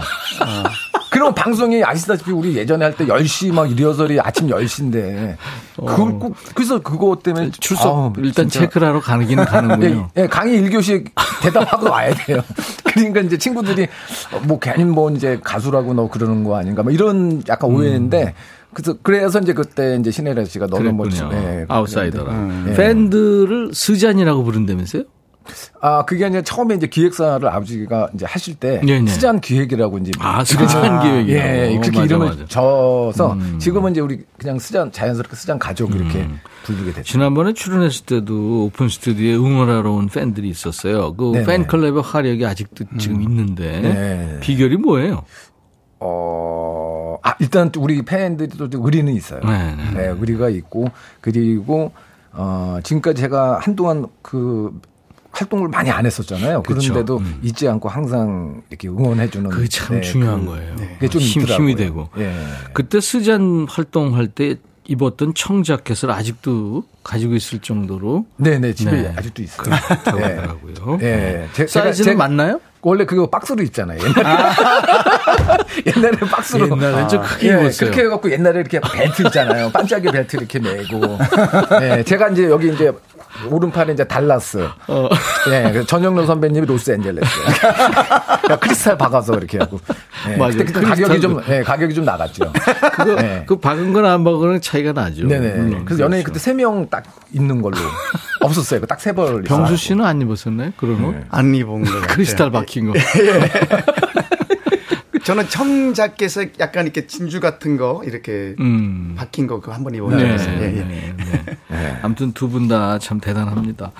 [1.10, 5.36] 그럼 방송이 아시다시피 우리 예전에 할 때 10시 막 리허설이 아침 10시인데
[5.76, 8.48] 그걸 꼭 그래서 그거 때문에 출석 아우, 일단.
[8.48, 10.08] 체크를 하러 가긴 가는군요.
[10.16, 11.06] 예, 예, 강의 1교시
[11.42, 12.42] 대답하고 와야 돼요.
[12.84, 13.84] 그러니까 이제 친구들이
[14.32, 18.34] 어, 뭐 괜히 뭐 이제 가수라고 너 그러는 거 아닌가 뭐 이런 약간 오해인데
[18.76, 21.32] 그래서 그래서 이제 그때 이제 신혜라 씨가 너는 뭐 그랬군요.
[21.32, 22.66] 예, 아웃사이더라.
[22.68, 22.74] 예.
[22.74, 25.04] 팬들을 스잔이라고 부른다면서요?
[25.80, 29.10] 아, 그게 아니라 처음에 이제 기획사를 아버지가 이제 하실 때 네네.
[29.10, 30.66] 스잔 기획이라고 이제 아, 스잔
[31.00, 31.28] 기획이라고.
[31.30, 32.44] 예, 그렇게 맞아, 이름을 맞아.
[32.48, 33.58] 져서 음.
[33.58, 36.28] 지금은 이제 우리 그냥 스잔 자연스럽게 스잔 가족 이렇게
[36.64, 37.04] 부르게 됐죠.
[37.04, 41.14] 지난번에 출연했을 때도 오픈 스튜디오에 응원하러 온 팬들이 있었어요.
[41.14, 41.46] 그 네네.
[41.46, 44.38] 팬클럽의 화력이 아직도 지금 있는데 네.
[44.40, 45.22] 비결이 뭐예요?
[45.98, 46.75] 어,
[47.26, 49.40] 아, 일단 또 우리 팬들이 또 의리는 있어요.
[49.40, 49.90] 네, 네.
[49.94, 50.88] 네, 의리가 있고
[51.20, 51.90] 그리고
[52.32, 54.70] 어, 지금까지 제가 한동안 그
[55.32, 56.62] 활동을 많이 안 했었잖아요.
[56.62, 57.40] 그런데도 음.
[57.42, 59.50] 잊지 않고 항상 이렇게 응원해주는.
[59.50, 60.76] 그게 참 네, 중요한 그- 거예요.
[60.94, 61.42] 그게 좀 힘.
[61.42, 62.08] 힘이 되고.
[62.16, 62.32] 예.
[62.72, 64.54] 그때 스잔 활동할 때
[64.88, 69.14] 입었던 청자켓을 아직도 가지고 있을 정도로 네네 집에 네.
[69.16, 69.62] 아직도 있어요.
[69.64, 70.24] 그렇다고 네.
[70.24, 70.98] 하더라고요.
[71.02, 71.48] 예.
[71.52, 72.60] 제- 사이즈는 제가- 맞나요?
[72.82, 73.98] 원래 그거 박스로 입잖아요.
[73.98, 74.44] 옛날에.
[75.96, 76.66] 옛날에 박스로.
[76.70, 77.90] 옛날에 좀 크게 예, 입었어요.
[77.90, 79.70] 그렇게 해갖고 옛날에 이렇게 벨트 있잖아요.
[79.72, 81.18] 반짝이 벨트 이렇게 매고.
[81.82, 82.92] 예, 제가 이제 여기 이제
[83.50, 84.68] 오른팔에 이제 달라스.
[84.88, 85.08] 어.
[85.50, 87.26] 예, 전영록 선배님이 로스앤젤레스.
[88.42, 89.78] 그러니까 크리스탈 박아서 이렇게 하고.
[90.30, 90.52] 예, 맞아요.
[90.58, 92.52] 그때, 크리스탈 가격이 좀, 그- 예, 가격이 좀 나갔죠.
[92.96, 93.44] 그거 네.
[93.46, 95.26] 그 박은 거나 안 박은 거는 차이가 나죠.
[95.26, 95.52] 네네.
[95.54, 95.84] 물론.
[95.84, 96.34] 그래서 연예인 그렇죠.
[96.34, 97.76] 그때 세 명딱 입는 걸로.
[98.40, 98.80] 없었어요.
[98.86, 99.42] 딱 세 벌.
[99.42, 100.72] 병수 씨는 안 입었었나요?
[100.76, 101.14] 그런 옷?
[101.30, 101.90] 안 입은 거.
[102.08, 102.94] 크리스탈 박힌 거.
[105.24, 109.14] 저는 청자켓에 약간 이렇게 진주 같은 거 이렇게 음.
[109.18, 110.36] 박힌 거 그거 한번 입어본 적 네.
[110.60, 110.82] 예, 예.
[110.84, 111.56] 네, 네.
[112.02, 113.92] 아무튼 두 분 다 참 대단합니다.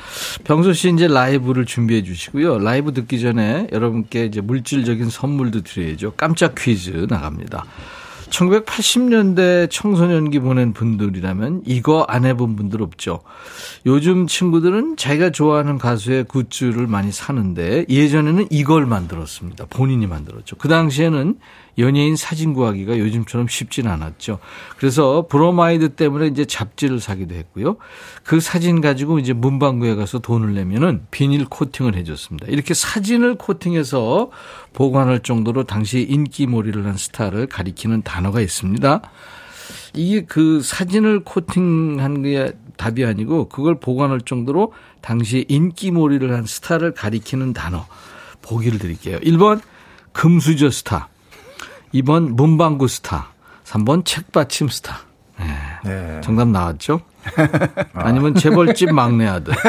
[0.45, 2.59] 병수 씨 이제 라이브를 준비해 주시고요.
[2.59, 6.13] 라이브 듣기 전에 여러분께 이제 물질적인 선물도 드려야죠.
[6.17, 7.65] 깜짝 퀴즈 나갑니다.
[8.31, 13.21] 1980년대 청소년기 보낸 분들이라면 이거 안 해본 분들 없죠.
[13.87, 19.67] 요즘 친구들은 자기가 좋아하는 가수의 굿즈를 많이 사는데 예전에는 이걸 만들었습니다.
[19.71, 20.57] 본인이 만들었죠.
[20.57, 21.37] 그 당시에는
[21.79, 24.39] 연예인 사진 구하기가 요즘처럼 쉽진 않았죠.
[24.79, 27.77] 그래서 브로마이드 때문에 이제 잡지를 사기도 했고요.
[28.25, 32.47] 그 사진 가지고 이제 문방구에 가서 돈을 내면은 비닐 코팅을 해줬습니다.
[32.49, 34.31] 이렇게 사진을 코팅해서
[34.73, 39.03] 보관할 정도로 당시 인기몰이를 한 스타를 가리키는 단어가 있습니다.
[39.95, 47.53] 이게 그 사진을 코팅한 게 답이 아니고 그걸 보관할 정도로 당시 인기몰이를 한 스타를 가리키는
[47.53, 47.87] 단어.
[48.43, 49.19] 보기를 드릴게요.
[49.21, 49.61] 1번
[50.13, 51.09] 금수저 스타.
[52.03, 53.29] 2번 문방구 스타.
[53.65, 55.01] 3번 책받침 스타.
[55.39, 55.47] 네.
[55.85, 56.21] 네.
[56.23, 57.01] 정답 나왔죠?
[57.95, 59.55] 아니면 재벌집 막내 아들.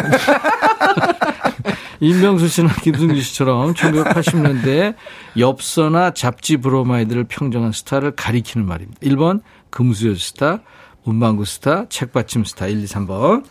[2.00, 4.94] 임병수 씨나 김승진 씨처럼 1980년대에
[5.38, 9.00] 엽서나 잡지 브로마이드를 평정한 스타를 가리키는 말입니다.
[9.02, 10.60] 1번 금수저 스타,
[11.04, 13.44] 문방구 스타, 책받침 스타 1, 2, 3번.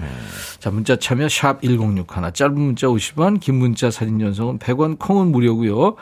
[0.61, 2.33] 자, 문자 참여 샵 1061.
[2.33, 5.97] 짧은 문자 50원, 긴 문자 사진 전송은 100원, 콩은 무료고요.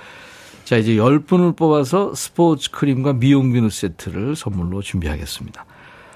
[0.65, 5.65] 자, 이제 10분을 뽑아서 스포츠 크림과 미용 비누 세트를 선물로 준비하겠습니다.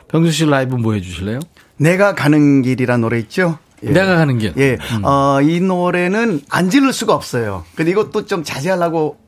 [0.09, 1.41] 병수 씨 라이브 뭐 해주실래요?
[1.77, 3.59] 내가 가는 길이란 노래 있죠?
[3.85, 3.91] 예.
[3.91, 4.55] 내가 가는 길.
[4.57, 4.79] 예.
[4.93, 5.05] 음.
[5.05, 7.65] 어, 이 노래는 안 지를 수가 없어요.
[7.75, 9.19] 근데 이것도 좀 자제하려고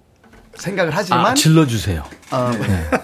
[0.57, 1.27] 생각을 하지만.
[1.27, 2.03] 아, 질러주세요.
[2.33, 2.51] 어,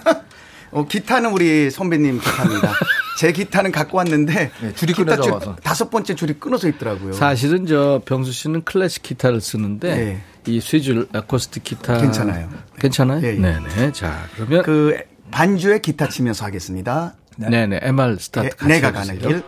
[0.71, 2.73] 어, 기타는 우리 선배님 기타입니다.
[3.17, 4.51] 제 기타는 갖고 왔는데.
[4.61, 5.55] 네, 줄이 기타 끊어져 줄 와서.
[5.63, 7.13] 다섯 번째 줄이 끊어져 있더라고요.
[7.13, 10.21] 사실은 저 병수 씨는 클래식 기타를 쓰는데 네.
[10.45, 12.47] 이 스위줄 아코스틱 기타 괜찮아요.
[12.79, 13.21] 괜찮아요?
[13.23, 13.39] 예, 예.
[13.39, 13.91] 네네.
[13.93, 14.95] 자 그러면 그
[15.31, 17.15] 반주에 기타 치면서 하겠습니다.
[17.37, 18.91] 네 네 MR 스타트 예, 같이 내가.
[18.91, 19.43] 가는 길.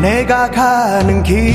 [0.00, 1.54] 내가 가는 길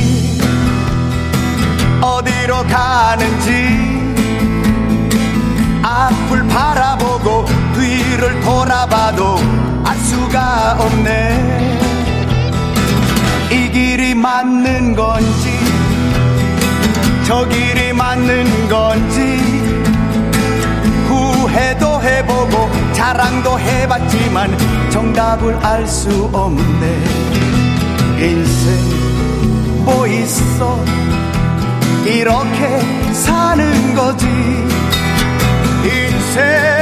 [2.00, 3.96] 어디로 가는지.
[5.82, 9.38] 앞을 바라보고 뒤를 돌아봐도
[9.84, 11.80] 알 수가 없네.
[13.52, 15.60] 이 길이 맞는 건지
[17.26, 19.56] 저 길이 맞는 건지.
[21.08, 27.65] 후회도 해보고 자랑도 해봤지만 정답을 알 수 없네
[28.20, 30.84] 인생 뭐 있어?
[32.06, 32.80] 이렇게
[33.14, 34.26] 사는 거지.
[35.84, 36.75] 인생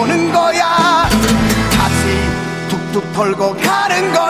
[0.00, 1.08] 보는 거야.
[1.72, 4.29] 다시 툭툭 털고 가는 거야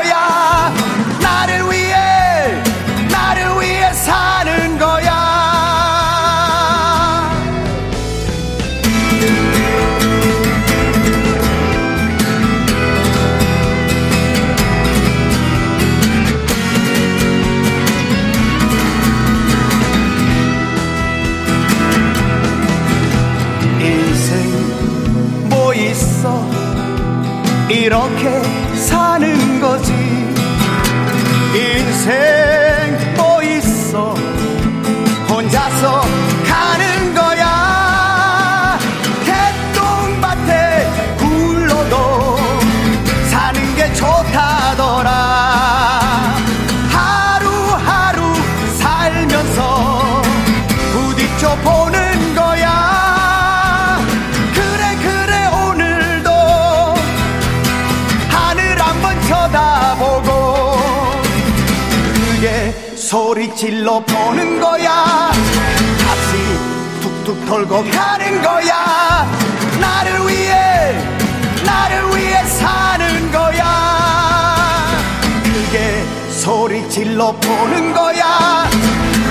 [67.70, 69.30] 털고 가는 거야.
[69.80, 70.92] 나를 위해
[71.64, 74.98] 나를 위해 사는 거야.
[75.44, 78.68] 그게 소리 질러 보는 거야.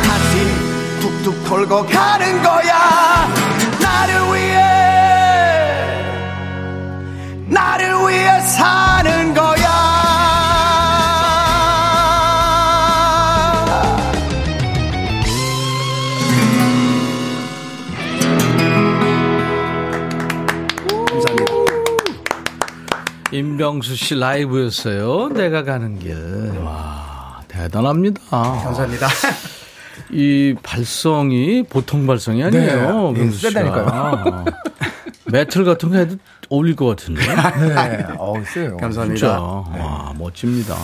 [0.05, 3.27] 다시 툭툭 털고 가는 거야.
[3.81, 4.63] 나를 위해
[7.47, 9.58] 나를 위해 사는 거야
[23.59, 25.27] 임병수 씨 라이브였어요.
[25.33, 26.15] 내가 가는 길.
[26.63, 28.21] 와 대단합니다.
[28.29, 29.07] 감사합니다.
[30.11, 33.11] 이 발성이 보통 발성이 아니에요.
[33.11, 33.49] 네, 병수 씨가.
[33.49, 34.45] 세다니까요.
[35.25, 36.15] 매틀 같은 거 해도
[36.47, 37.21] 어울릴 것 같은데.
[37.21, 38.05] 네.
[38.17, 38.77] 어우, 세요.
[38.77, 39.19] 감사합니다.
[39.19, 39.41] 진짜.
[39.41, 40.75] 와, 멋집니다.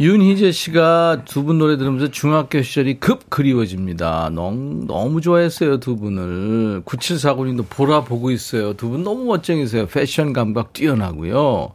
[0.00, 4.30] 윤희재 씨가 두 분 노래 들으면서 중학교 시절이 급 그리워집니다.
[4.32, 6.82] 너무, 너무 좋아했어요, 두 분을.
[6.84, 8.74] 9749님도 보라 보고 있어요.
[8.74, 9.86] 두 분 너무 멋쟁이세요.
[9.86, 11.72] 패션 감각 뛰어나고요.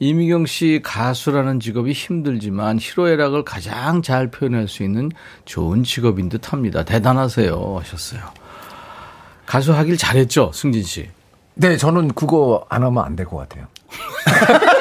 [0.00, 5.10] 이미경 씨 가수라는 직업이 힘들지만 희로애락을 가장 잘 표현할 수 있는
[5.46, 6.84] 좋은 직업인 듯 합니다.
[6.84, 7.76] 대단하세요.
[7.80, 8.20] 하셨어요.
[9.46, 11.08] 가수 하길 잘했죠, 승진 씨.
[11.54, 13.66] 네, 저는 그거 안 하면 안 될 것 같아요.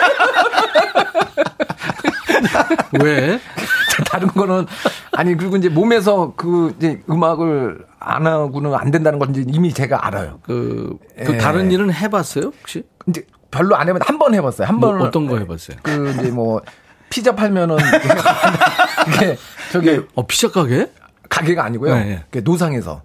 [3.04, 3.40] 왜?
[4.10, 4.66] 다른 거는
[5.12, 10.06] 아니 그리고 이제 몸에서 그 이제 음악을 안 하고는 안 된다는 건 이제 이미 제가
[10.08, 10.40] 알아요.
[10.44, 11.38] 그, 그 예.
[11.38, 12.84] 다른 일은 해봤어요 혹시?
[13.08, 14.68] 이제 별로 안 해봤는데 한번 해봤어요.
[14.68, 15.78] 한뭐번 어떤 거 해봤어요?
[15.84, 16.62] 그 이제 뭐
[17.10, 17.78] 피자 팔면은
[19.16, 19.38] 이게
[19.72, 20.90] 저기 어 피자 가게?
[21.30, 21.96] 가게가 아니고요.
[21.96, 22.24] 네, 네.
[22.32, 23.02] 그 노상에서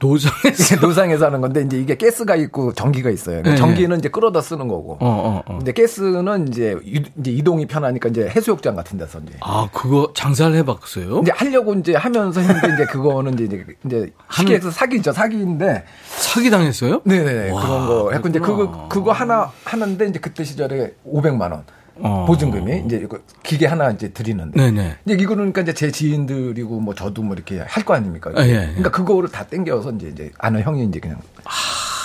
[0.00, 3.42] 노상에서 노상에서 하는 건데 이제 이게 가스가 있고 전기가 있어요.
[3.42, 4.94] 네, 전기는 이제 끌어다 쓰는 거고.
[4.94, 5.58] 어, 어, 어.
[5.58, 10.54] 근데 가스는 이제, 이- 이제 이동이 편하니까 이제 해수욕장 같은 데서 이제 아 그거 장사를
[10.56, 11.20] 해봤어요?
[11.22, 13.44] 이제 하려고 이제 하면서 했는데 이제 그거는 이제
[13.84, 14.12] 이제,
[14.42, 15.84] 이제 해서 사기죠 사기인데
[16.16, 17.00] 사기 당했어요?
[17.04, 18.70] 네네 와, 그런 거 했고 이제 그렇구나.
[18.72, 21.64] 그거 그거 하나 하는데 이제 그때 시절에 500만 원
[22.00, 22.24] 어.
[22.26, 24.96] 보증금이 이제 이거 기계 하나 이제 드리는데 네네.
[25.06, 28.30] 이제 이거는 그러니까 이제 제 지인들이고 뭐 저도 뭐 이렇게 할 거 아닙니까?
[28.34, 28.66] 아, 예, 예.
[28.66, 31.18] 그러니까 그거를 다 땡겨서 이제 이제 아는 형이 이제 그냥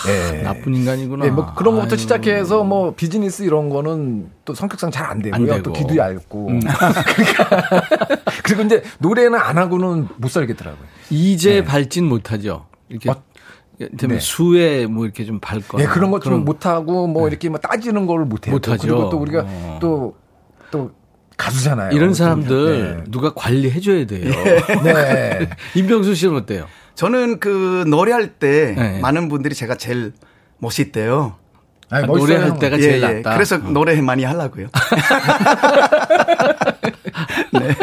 [0.07, 0.41] 예.
[0.43, 1.25] 나쁜 인간이구나.
[1.25, 1.99] 네, 뭐 그런 것부터 아유.
[1.99, 5.45] 시작해서 뭐 비즈니스 이런 거는 또 성격상 잘안안 되고요.
[5.55, 5.63] 되고.
[5.63, 6.45] 또 기도 얇고.
[6.63, 7.63] 그러니까
[8.43, 10.83] 그리고 이제 노래는 안 하고는 못 살겠더라고요.
[11.09, 12.65] 이제 밟진 못 하죠.
[12.87, 13.23] 이렇게 어, 되면
[13.79, 14.19] 네.
[14.19, 15.83] 수에 뭐 이렇게 좀 밟거나.
[15.83, 18.59] 예, 그런 것 좀 못하고 뭐 이렇게 뭐 따지는 걸 못해요.
[18.59, 18.87] 또 못하죠.
[18.87, 19.79] 그리고 또 우리가 어.
[19.81, 20.15] 또,
[20.69, 20.91] 또
[21.37, 21.91] 가수잖아요.
[21.91, 24.29] 이런 좀, 사람들 누가 관리해줘야 돼요.
[24.83, 24.93] 네.
[24.93, 25.49] 네.
[25.75, 26.65] 임병수 씨는 어때요?
[26.95, 28.99] 저는 그 노래할 때 네.
[28.99, 30.11] 많은 분들이 제가 제일
[30.57, 31.37] 멋있대요.
[31.89, 32.59] 아니, 아, 노래할.
[32.59, 33.07] 때가 예, 제일 예.
[33.21, 33.33] 낫다.
[33.35, 34.67] 그래서 노래 많이 하려고요.
[37.53, 37.75] 네.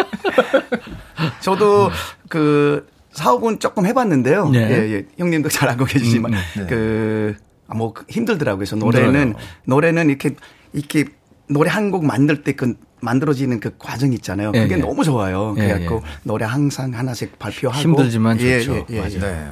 [1.40, 1.90] 저도
[2.28, 2.86] 그
[3.16, 4.50] 사업은 조금 해봤는데요.
[4.50, 4.58] 네.
[4.70, 5.06] 예, 예.
[5.18, 6.66] 형님도 잘 알고 계시지만 음, 네.
[6.66, 7.34] 그,
[7.68, 8.58] 아, 뭐 힘들더라고요.
[8.58, 9.46] 그래서 노래는 힘들어요.
[9.64, 10.30] 노래는 이렇게
[10.72, 11.04] 이렇게
[11.48, 14.52] 노래 한 곡 만들 때 그 만들어지는 그 과정 있잖아요.
[14.54, 14.78] 예, 그게 예.
[14.78, 15.54] 너무 좋아요.
[15.58, 16.10] 예, 그래갖고 예.
[16.24, 18.86] 노래 항상 하나씩 발표하고 힘들지만 예, 좋죠.
[18.90, 19.14] 예, 예, 맞아요.
[19.14, 19.18] 예.
[19.18, 19.46] 네.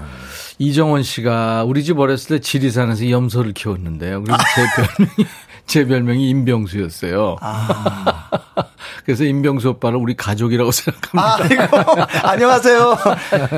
[0.58, 4.22] 이정원 씨가 우리 집 어렸을 때 지리산에서 염소를 키웠는데요.
[4.22, 4.64] 그래서 제
[4.96, 5.28] 별명이
[5.66, 7.36] 제 별명이 임병수였어요.
[7.40, 8.13] 아.
[9.04, 11.60] 그래서 임병수 오빠를 우리 가족이라고 생각합니다.
[11.60, 12.96] 아 이고, 안녕하세요.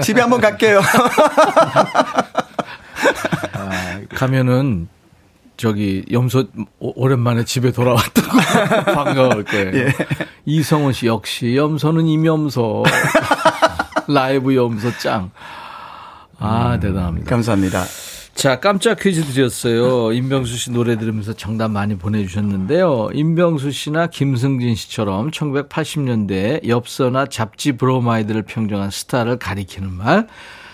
[0.03, 0.81] 집에 한번 갈게요.
[4.15, 4.89] 가면은
[5.57, 6.45] 저기 염소
[6.79, 8.39] 오- 오랜만에 집에 돌아왔다고
[8.95, 9.77] 반가울 거예요.
[9.79, 9.89] 예.
[10.45, 12.85] 이성원 씨 역시 염소는 임염소
[14.09, 15.31] 라이브 염소 짱.
[16.39, 17.29] 아 대단합니다.
[17.31, 17.85] 감사합니다.
[18.37, 20.13] 자 깜짝 퀴즈 드렸어요.
[20.13, 23.09] 임병수 씨 노래 들으면서 정답 많이 보내주셨는데요.
[23.15, 30.27] 임병수 씨나 김승진 씨처럼 1980년대에 엽서나 잡지 브로마이드를 평정한 스타를 가리키는 말.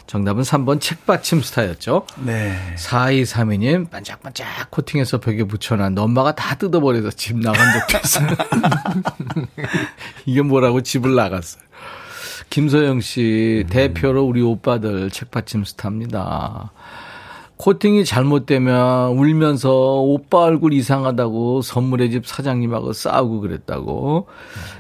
[0.09, 2.07] 정답은 3번 책받침 스타였죠.
[2.27, 2.59] 네.
[2.77, 8.27] 4232님, 반짝반짝 코팅해서 벽에 붙여놨는데 엄마가 다 뜯어버려서 집 나간 적도 있어요.
[10.27, 11.63] 이게 뭐라고 집을 나갔어요.
[12.51, 16.73] 김소영 씨, 대표로 우리 오빠들 책받침 스타입니다.
[17.63, 24.27] 코팅이 잘못되면 울면서 오빠 얼굴 이상하다고 선물의 집 사장님하고 싸우고 그랬다고.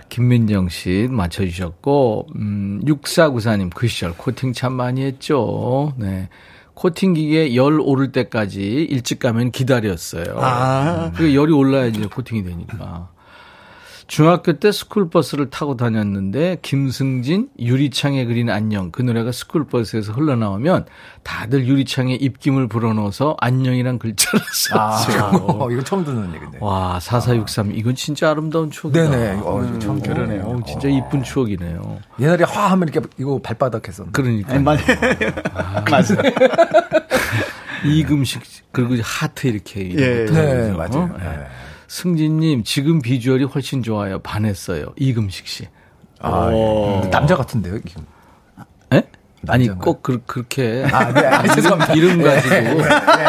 [0.08, 5.92] 김민정 씨 맞춰주셨고, 음, 6494님 그 시절 코팅 참 많이 했죠.
[5.96, 6.28] 네.
[6.74, 10.38] 코팅 기계 열 오를 때까지 일찍 가면 기다렸어요.
[10.38, 11.12] 아.
[11.14, 13.11] 그 열이 올라야지 코팅이 되니까.
[14.06, 20.86] 중학교 때 스쿨버스를 타고 다녔는데 김승진 유리창에 그린 안녕 그 노래가 스쿨버스에서 흘러나오면
[21.22, 24.40] 다들 유리창에 입김을 불어넣어서 안녕이란 글자를
[24.78, 25.30] 아, 썼죠.
[25.30, 26.58] 그거, 이거 처음 듣는 얘기인데.
[26.60, 27.74] 와, 4463.
[27.76, 29.10] 이건 진짜 아름다운 추억이다.
[29.10, 29.40] 네네.
[29.44, 30.42] 어, 이거 처음 그러네요.
[30.42, 30.62] 들어요.
[30.66, 31.98] 진짜 이쁜 추억이네요.
[32.20, 34.20] 옛날에 화 하면 이렇게 이거 발바닥 했었는데.
[34.20, 34.58] 그러니까.
[34.58, 34.84] 맞아요.
[35.90, 36.34] 맞아요.
[37.84, 38.42] 이금식,
[38.72, 39.90] 그리고 하트 이렇게.
[39.90, 40.24] 예.
[40.26, 40.72] 것도 네.
[40.72, 41.02] 맞아요.
[41.12, 41.16] 어?
[41.18, 41.46] 네.
[41.92, 44.18] 승진님, 지금 비주얼이 훨씬 좋아요.
[44.20, 44.94] 반했어요.
[44.96, 45.68] 이금식 씨.
[46.20, 47.10] 아, 예.
[47.10, 47.80] 남자 같은데요.
[48.94, 49.02] 예?
[49.46, 49.68] 아니?
[49.68, 50.86] 꼭 그, 그렇게.
[50.90, 51.92] 아, 네, 아, 죄송합니다.
[51.92, 52.70] 이름 가지고 예,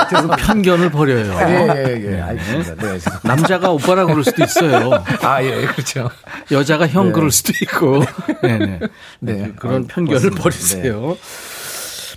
[0.10, 0.36] 죄송합니다.
[0.38, 1.34] 편견을 버려요.
[1.42, 2.22] 예, 예, 예.
[2.22, 2.76] 알겠습니다.
[2.76, 3.22] 네, 죄송합니다.
[3.24, 4.92] 남자가 오빠라 그럴 수도 있어요.
[5.24, 6.10] 아, 예, 그렇죠.
[6.50, 7.12] 여자가 형 네.
[7.12, 8.06] 그럴 수도 있고.
[8.44, 8.80] 네네.
[9.20, 9.52] 네.
[9.58, 10.42] 그런 아, 편견을 고맙습니다.
[10.42, 11.18] 버리세요.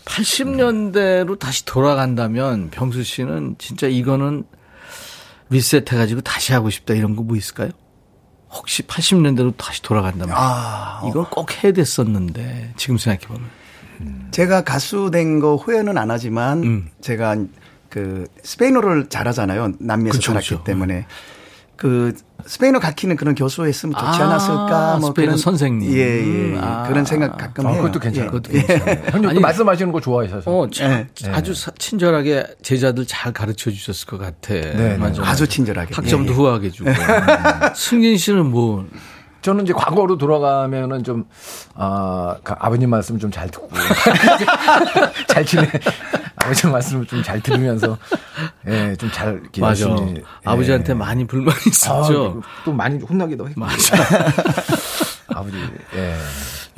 [0.05, 4.45] 80년대로 다시 돌아간다면 병수 씨는 진짜 이거는
[5.51, 7.71] 리셋 해가지고 다시 하고 싶다 이런 거 뭐 있을까요?
[8.51, 15.41] 혹시 80년대로 다시 돌아간다면 아, 이건 꼭 해야 됐었는데 지금 생각해 보면 제가 가수 된
[15.41, 16.89] 거 후회는 안 하지만 음.
[17.01, 17.37] 제가
[17.91, 19.73] 그 스페인어를 잘하잖아요.
[19.81, 20.65] 남미에서 그쵸, 살았기 그쵸.
[20.65, 21.07] 때문에
[21.77, 22.15] 그
[22.47, 25.93] 스페인어 가르치는 그런 교수 했으면 좋지 아, 않았을까 뭐 스페인어 그런 선생님.
[25.93, 26.21] 예, 예.
[26.23, 26.85] 음, 아.
[26.89, 27.83] 그런 생각 가끔 아, 해요.
[27.83, 28.29] 그것도 괜찮아요.
[28.29, 28.31] 예.
[28.31, 28.63] 그것도 예.
[28.63, 29.03] 괜찮아요.
[29.13, 30.51] 형님 아니, 또 말씀하시는 거 좋아하셔서.
[30.51, 30.91] 어, 참,
[31.23, 31.31] 네.
[31.33, 34.55] 아주 사- 친절하게 제자들 잘 가르쳐 주셨을 것 같아.
[34.55, 34.97] 네.
[34.97, 35.23] 맞아.
[35.25, 35.95] 아주 친절하게.
[35.95, 36.39] 학점도 예, 예.
[36.39, 36.91] 후하게 주고.
[37.75, 38.87] 승진 씨는 뭐
[39.43, 41.25] 저는 이제 과거로 돌아가면은 좀,
[41.75, 43.69] 아, 그 아버님 말씀 좀 잘 듣고.
[45.29, 45.69] 잘 지내.
[46.47, 47.99] 아버지 말씀을 좀 잘 들으면서,
[48.69, 49.89] 예, 좀 잘, 맞아.
[49.89, 50.15] 열심히.
[50.19, 50.23] 예.
[50.45, 52.43] 아버지한테 많이 불만이 아, 있었죠.
[52.65, 53.61] 또 많이 혼나기도 했고.
[53.61, 53.97] 맞아.
[55.35, 55.57] 아버지.
[55.97, 56.15] 예.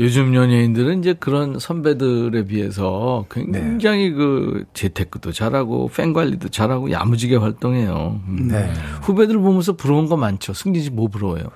[0.01, 8.21] 요즘 연예인들은 이제 그런 선배들에 비해서 굉장히 그 재테크도 잘하고 팬 관리도 잘하고 야무지게 활동해요.
[8.29, 8.49] 음.
[8.49, 8.73] 네.
[9.03, 10.55] 후배들 보면서 부러운 거 많죠.
[10.55, 11.51] 승진 씨 뭐 부러워요?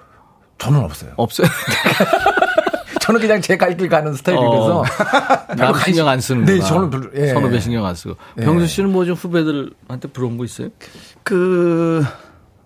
[0.59, 1.13] 저는 없어요.
[1.17, 1.47] 없어요.
[3.03, 4.81] 저는 그냥 제 갈 길 가는 스타일이라서.
[4.81, 4.85] 어.
[5.57, 6.53] 남 신경 안 쓰는 거.
[6.53, 7.11] 네, 저는 별로.
[7.17, 7.29] 예.
[7.29, 8.17] 선후배 신경 안 쓰고.
[8.39, 8.45] 예.
[8.45, 10.69] 병수 씨는 뭐 좀 후배들한테 부러운 거 있어요?
[11.25, 12.05] 그,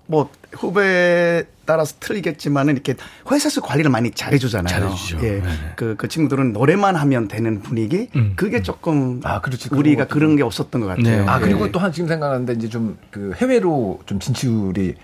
[0.07, 2.95] 뭐, 후배에 따라서 틀리겠지만은 이렇게
[3.31, 4.69] 회사에서 관리를 많이 잘해주잖아요.
[4.69, 5.19] 잘해주죠.
[5.25, 5.43] 예.
[5.75, 8.09] 그, 그 친구들은 노래만 하면 되는 분위기?
[8.15, 8.35] 음.
[8.37, 9.21] 그게 조금.
[9.25, 9.71] 아, 그렇지.
[9.73, 11.03] 우리가 그런 게 없었던 것 같아요.
[11.25, 11.27] 네.
[11.27, 11.73] 아, 그리고 예.
[11.73, 14.95] 또한 지금 생각하는데 이제 좀 그 해외로 좀 진출이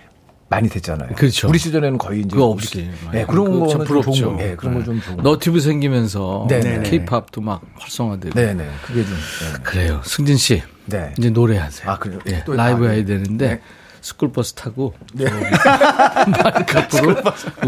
[0.52, 1.14] 많이 됐잖아요.
[1.16, 1.48] 그렇죠.
[1.48, 2.90] 우리 시절에는 거의 이제 그거 없이.
[3.10, 4.36] 네, 그런 그거 참 거는 좀 부럽죠.
[4.56, 4.80] 그런 네.
[4.80, 5.22] 거좀 좋은 거.
[5.22, 6.46] 너튜브 생기면서.
[6.48, 8.38] 케이팝도 막 활성화되고.
[8.38, 8.68] 네, 네.
[8.84, 9.62] 그게 좀 네.
[9.62, 10.00] 그래요.
[10.04, 10.62] 승진 씨.
[10.86, 11.14] 네.
[11.18, 11.90] 이제 노래하세요.
[11.90, 12.18] 아, 그래요?
[12.26, 13.04] 예, 또- 라이브 아, 해야 네.
[13.04, 13.60] 되는데 네.
[14.02, 15.24] 스쿨버스 타고 저기
[16.42, 17.16] 마이크 앞으로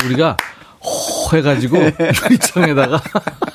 [0.04, 0.36] 우리가
[0.82, 3.00] 호 해가지고 유리창에다가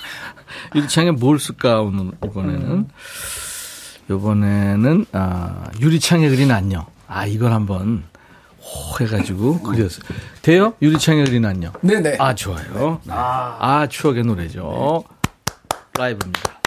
[0.75, 2.87] 유리창에 뭘 쓸까 오늘 이번에는
[4.09, 6.85] 이번에는 아, 유리창에 그린 안녕.
[7.07, 8.08] 아 이걸 한번 호
[8.99, 10.01] 해가지고 그렸어요.
[10.41, 10.73] 돼요?
[11.25, 11.71] 그린 안녕.
[11.81, 12.17] 네네.
[12.19, 12.99] 아 좋아요.
[13.03, 13.13] 네.
[13.15, 15.03] 아 추억의 노래죠.
[15.97, 16.58] 라이브입니다.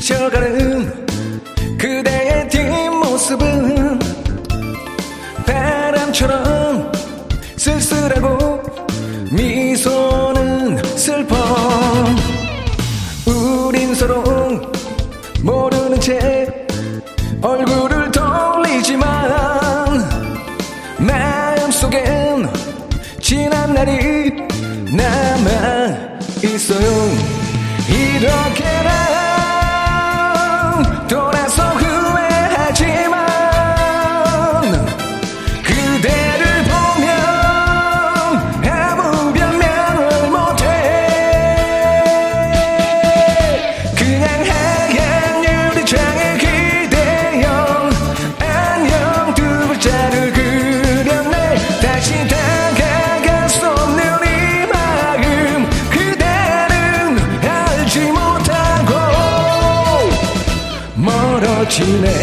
[0.00, 1.06] 스쳐가는
[1.76, 3.98] 그대의 뒷모습은
[5.44, 6.92] 바람처럼
[7.56, 8.62] 쓸쓸하고
[9.32, 11.36] 미소는 슬퍼.
[13.26, 14.22] 우린 서로
[15.42, 16.47] 모르는 채
[61.92, 62.17] 멀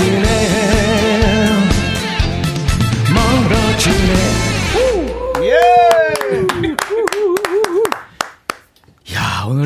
[0.00, 0.33] 멀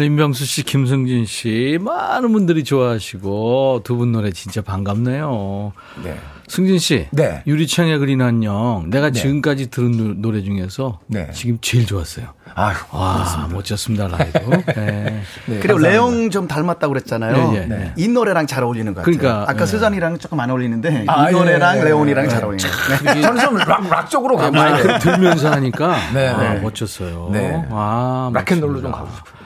[0.09, 5.73] 임병수 씨, 김승진 씨, 많은 분들이 좋아하시고 두 분 노래 진짜 반갑네요.
[6.03, 6.17] 네.
[6.47, 7.43] 승진 씨, 네.
[7.47, 8.87] 유리창의 그린 안녕.
[8.89, 9.21] 내가 네.
[9.21, 11.29] 지금까지 들은 노- 노래 중에서 네.
[11.35, 12.29] 지금 제일 좋았어요.
[12.55, 14.39] 아유, 와, 멋졌습니다, 라이브.
[14.73, 14.73] 네.
[14.75, 15.23] 네,
[15.61, 15.89] 그리고 감사합니다.
[15.91, 17.53] 레옹 좀 닮았다고 그랬잖아요.
[17.55, 17.93] 예, 예, 네.
[17.99, 19.19] 이 노래랑 잘 어울리는 것 같아요.
[19.19, 19.67] 그러니까, 아까 예.
[19.67, 22.29] 스잔이랑 조금 안 어울리는데 아, 이 노래랑 예, 예, 레옹이랑 예.
[22.31, 23.21] 잘 어울리는 것 같아요.
[23.23, 25.17] 저는 좀 락, 락 쪽으로 가고 마이크를 싶어요.
[25.17, 26.61] 들면서 하니까 네, 아, 네.
[26.61, 27.29] 멋졌어요.
[27.33, 27.63] 네.
[27.71, 28.91] 아, 락앤롤로 좀.
[28.93, 29.38] 가고 싶어요.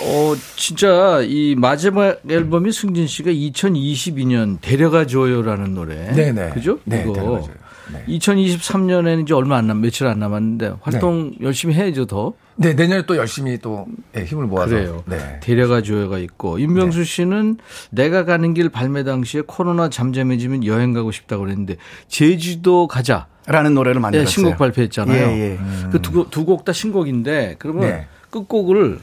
[0.00, 6.12] 어, 진짜 이 마지막 앨범이 승진 씨가 2022년 데려가 줘요라는 노래.
[6.12, 6.50] 네네.
[6.50, 6.78] 그죠?
[6.84, 7.48] 네, 이거.
[7.92, 8.04] 네.
[8.08, 12.32] 2023년에는 이제 얼마 안 남, 며칠 안 남았는데 활동 열심히 해야죠, 더.
[12.56, 13.86] 네, 내년에 또 열심히 또
[14.16, 14.70] 예, 힘을 모아서.
[14.70, 15.02] 그래요.
[15.06, 15.40] 네.
[15.42, 17.58] 데려가 줘요가 있고 임병수 씨는
[17.90, 21.76] 내가 가는 길 발매 당시에 코로나 잠잠해지면 여행 가고 싶다고 그랬는데
[22.08, 23.26] 제주도 가자.
[23.46, 24.30] 라는 노래를 네, 만들었어요.
[24.30, 25.26] 신곡 발표했잖아요.
[25.26, 25.58] 예, 예.
[25.90, 28.06] 그두 곡 다 신곡인데 그러면 네.
[28.32, 28.98] 끝곡을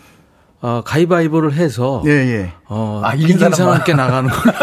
[0.62, 2.52] 어, 가위바위보를 해서 예, 예.
[2.68, 3.38] 어, 아, 이긴.
[3.50, 4.54] 사람께 나가는 걸로.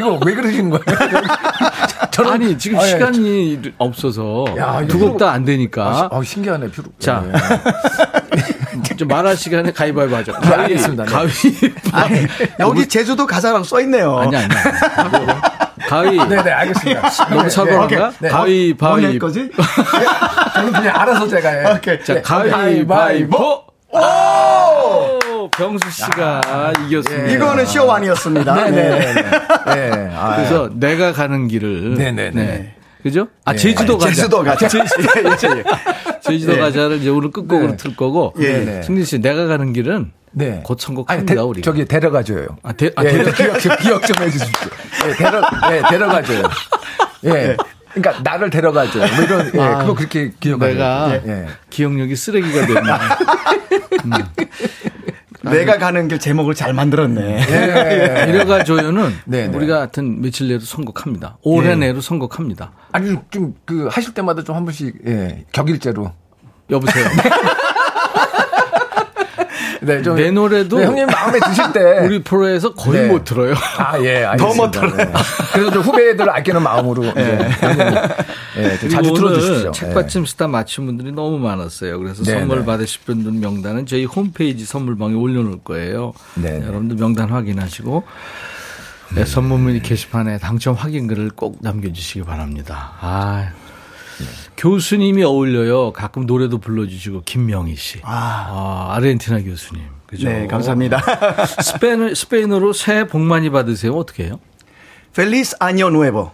[0.16, 0.82] 이거 왜 그러시는 거예요?
[2.10, 2.88] 저는 아니 지금 아, 예.
[2.88, 5.86] 시간이 없어서 야, 이거 두곡 다 안 되니까.
[5.86, 6.68] 아, 시- 아, 신기하네.
[6.68, 7.22] 뷰 자.
[7.26, 8.96] 네.
[8.96, 10.32] 좀 말할 시간에 가위바위보 하죠.
[10.40, 11.04] 네, 알겠습니다.
[11.04, 11.12] 네.
[11.12, 11.76] 가위바위보.
[11.92, 12.26] 아니,
[12.60, 14.16] 여기 제주도 가자라고 써 있네요.
[14.16, 14.48] 아니 아니.
[15.88, 16.16] 가위.
[16.16, 17.10] 네, 네, 알겠습니다.
[17.28, 18.12] 너무 사과한가?
[18.18, 18.28] 네.
[18.30, 19.00] 가위 바위보.
[19.00, 19.50] 뭐낼 거지?
[20.54, 21.74] 저는 그냥 알아서 제가 예.
[21.74, 22.02] 오케이.
[22.04, 23.64] 자, 네, 가위 바위보.
[23.92, 25.48] 오!
[25.50, 27.26] 병수 씨가 이겼습니다.
[27.32, 28.54] 이거는 쇼완이었습니다.
[28.54, 28.88] 네, 네.
[28.88, 29.90] 네, 네.
[29.90, 30.10] 네.
[30.14, 32.74] 아, 그래서 내가 가는 길을 네, 네, 네.
[33.02, 33.28] 그죠?
[33.44, 33.58] 아 네.
[33.58, 34.10] 제주도 가자.
[34.14, 34.68] 제주도 가자.
[36.22, 36.58] 제주도 예.
[36.58, 37.76] 가자를 이제 오늘 끝곡으로 네.
[37.76, 38.32] 틀 거고.
[38.38, 38.52] 예.
[38.58, 38.82] 네.
[38.82, 40.62] 승진 씨 내가 가는 길은 네.
[40.78, 41.60] 선곡합니다 데, 우리.
[41.60, 42.46] 저기 데려가줘요.
[42.62, 44.70] 아, 데, 아, 예, 데려- 기억, 좀- 기억 좀 해주십시오.
[45.08, 46.42] 예, 데려, 예, 데려가줘요.
[47.26, 47.56] 예.
[47.94, 49.04] 그러니까 나를 데려가줘요.
[49.14, 50.72] 뭐 이런, 예, 아, 그거 그렇게 기억하죠.
[50.72, 51.46] 내가 예.
[51.70, 52.90] 기억력이 쓰레기가 됐네.
[55.42, 57.46] 내가 가는 길 제목을 잘 만들었네.
[57.50, 58.26] 예.
[58.30, 59.56] 이래가 조연은 네, 네.
[59.56, 61.38] 우리가 하여튼 며칠 내로 선곡합니다.
[61.42, 61.74] 올해 예.
[61.74, 62.72] 내로 선곡합니다.
[62.92, 66.12] 아니, 좀, 그, 하실 때마다 좀 한 번씩, 예, 격일제로.
[66.70, 67.04] 여보세요.
[69.82, 70.16] 네, 좀.
[70.16, 71.80] 내 노래도 네, 형님 마음에 드실 때.
[72.06, 73.08] 우리 프로에서 거의 네.
[73.08, 73.54] 못 들어요.
[73.78, 74.26] 아, 예.
[74.38, 74.96] 더못 들어요.
[74.96, 75.12] 네.
[75.52, 77.04] 그래서 좀 후배들 아끼는 마음으로.
[77.16, 77.38] 예.
[78.56, 79.72] 예, 좀 자주 틀어주십시오.
[79.72, 81.98] 책받침 스타 맞힌 분들이 너무 많았어요.
[81.98, 82.64] 그래서 네, 선물 네.
[82.64, 86.12] 받으실 분들 명단은 저희 홈페이지 선물방에 올려놓을 거예요.
[86.34, 86.66] 네, 네.
[86.66, 88.04] 여러분들 명단 확인하시고
[89.14, 92.92] 네, 선물 문의 게시판에 당첨 확인 글을 꼭 남겨주시기 바랍니다.
[93.00, 93.50] 아,
[94.56, 95.92] 교수님이 어울려요.
[95.92, 98.08] 가끔 노래도 불러주시고 김명희 씨, 아.
[98.12, 100.28] 아, 아르헨티나 교수님, 그죠?
[100.28, 101.00] 네, 감사합니다.
[101.62, 103.94] 스페인 스페인어로 새해 복 많이 받으세요.
[103.94, 104.38] 어떻게 해요?
[105.14, 106.30] Feliz año nuevo.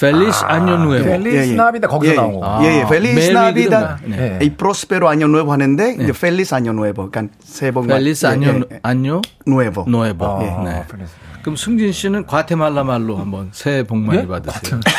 [0.00, 1.04] Feliz año nuevo.
[1.04, 2.60] Feliz Navidad 거기서 예, 나온 거.
[2.64, 2.84] 예, 예.
[2.90, 3.96] Merry Navidad.
[3.96, 4.16] 그런가?
[4.16, 4.38] 네.
[4.40, 7.10] y próspero año nuevo 하는데 이제 Feliz año nuevo.
[7.10, 8.06] 그러니까 새해 복 많이.
[8.08, 8.80] 예, año 예, 예.
[8.82, 9.84] año nuevo.
[9.86, 10.40] nuevo.
[10.40, 10.84] 아, 네.
[10.90, 11.12] Feliz.
[11.42, 14.26] 그럼 승진 씨는 과테말라 말로 한번 새해 복 많이 예?
[14.26, 14.80] 받으세요.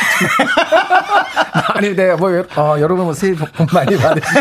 [1.74, 4.40] 아니, 네, 뭐, 어, 여러분 뭐 새해 복 많이 받으시고.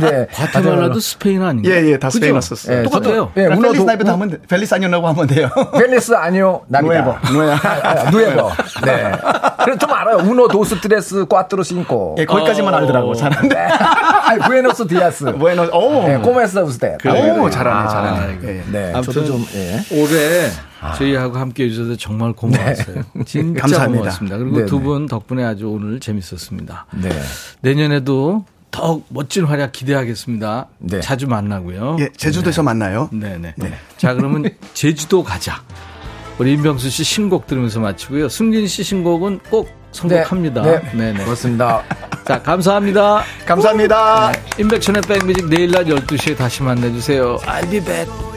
[0.00, 0.26] 네.
[0.32, 1.72] 과테말라도 스페인 아닌가요?
[1.74, 2.18] 예, 예, 다 그죠?
[2.18, 2.78] 스페인어 썼어요.
[2.78, 3.32] 예, 똑같아요.
[3.36, 4.38] 예, 그러니까 문어도- Feliz Navidad 하면 돼.
[4.48, 5.48] Feliz Nuevo 하면 돼요.
[5.78, 6.92] Feliz año Navidad.
[6.94, 7.52] Nuevo, Nuevo.
[7.52, 8.50] 아, 아, Nuevo.
[8.84, 9.12] 네.
[9.64, 10.16] 그래 좀 알아요.
[10.18, 12.16] Uno dos tres cuatro cinco.
[12.18, 12.76] 예, 거기까지만 어.
[12.78, 13.14] 알더라고.
[13.14, 13.56] 잘하는데.
[13.56, 15.24] 아니, Buenos días.
[15.24, 16.06] Bueno, 오.
[16.06, 16.98] 네, Cómo está usted.
[17.06, 18.38] 오, 잘하네, 잘하네.
[18.42, 18.64] 예.
[18.70, 18.92] 네.
[18.94, 19.80] 아무튼 저도 좀 예.
[19.92, 20.50] 올해
[20.92, 23.04] 저희하고 함께 해주셔서 정말 고마웠어요.
[23.26, 24.00] 진짜 감사합니다.
[24.00, 24.38] 고맙습니다.
[24.38, 24.84] 그리고 네, 두 네.
[24.84, 26.86] 분 덕분에 아주 오늘 재밌었습니다.
[27.02, 27.10] 네.
[27.60, 30.66] 내년에도 더욱 멋진 활약 기대하겠습니다.
[30.78, 31.00] 네.
[31.00, 31.96] 자주 만나고요.
[32.00, 33.08] 예, 제주도에서 만나요.
[33.12, 33.54] 네네.
[33.96, 35.62] 자, 그러면 제주도 가자.
[36.38, 38.28] 우리 임병수 씨 신곡 들으면서 마치고요.
[38.28, 40.62] 승진 씨 신곡은 꼭 선곡합니다.
[40.62, 40.80] 네.
[40.92, 41.12] 네.
[41.12, 41.82] 네 그렇습니다.
[42.26, 43.22] 자, 감사합니다.
[43.46, 44.32] 감사합니다.
[44.58, 47.36] 임백천의 백뮤직 내일 낮 12시에 다시 만나주세요.
[47.36, 48.33] I'll be back.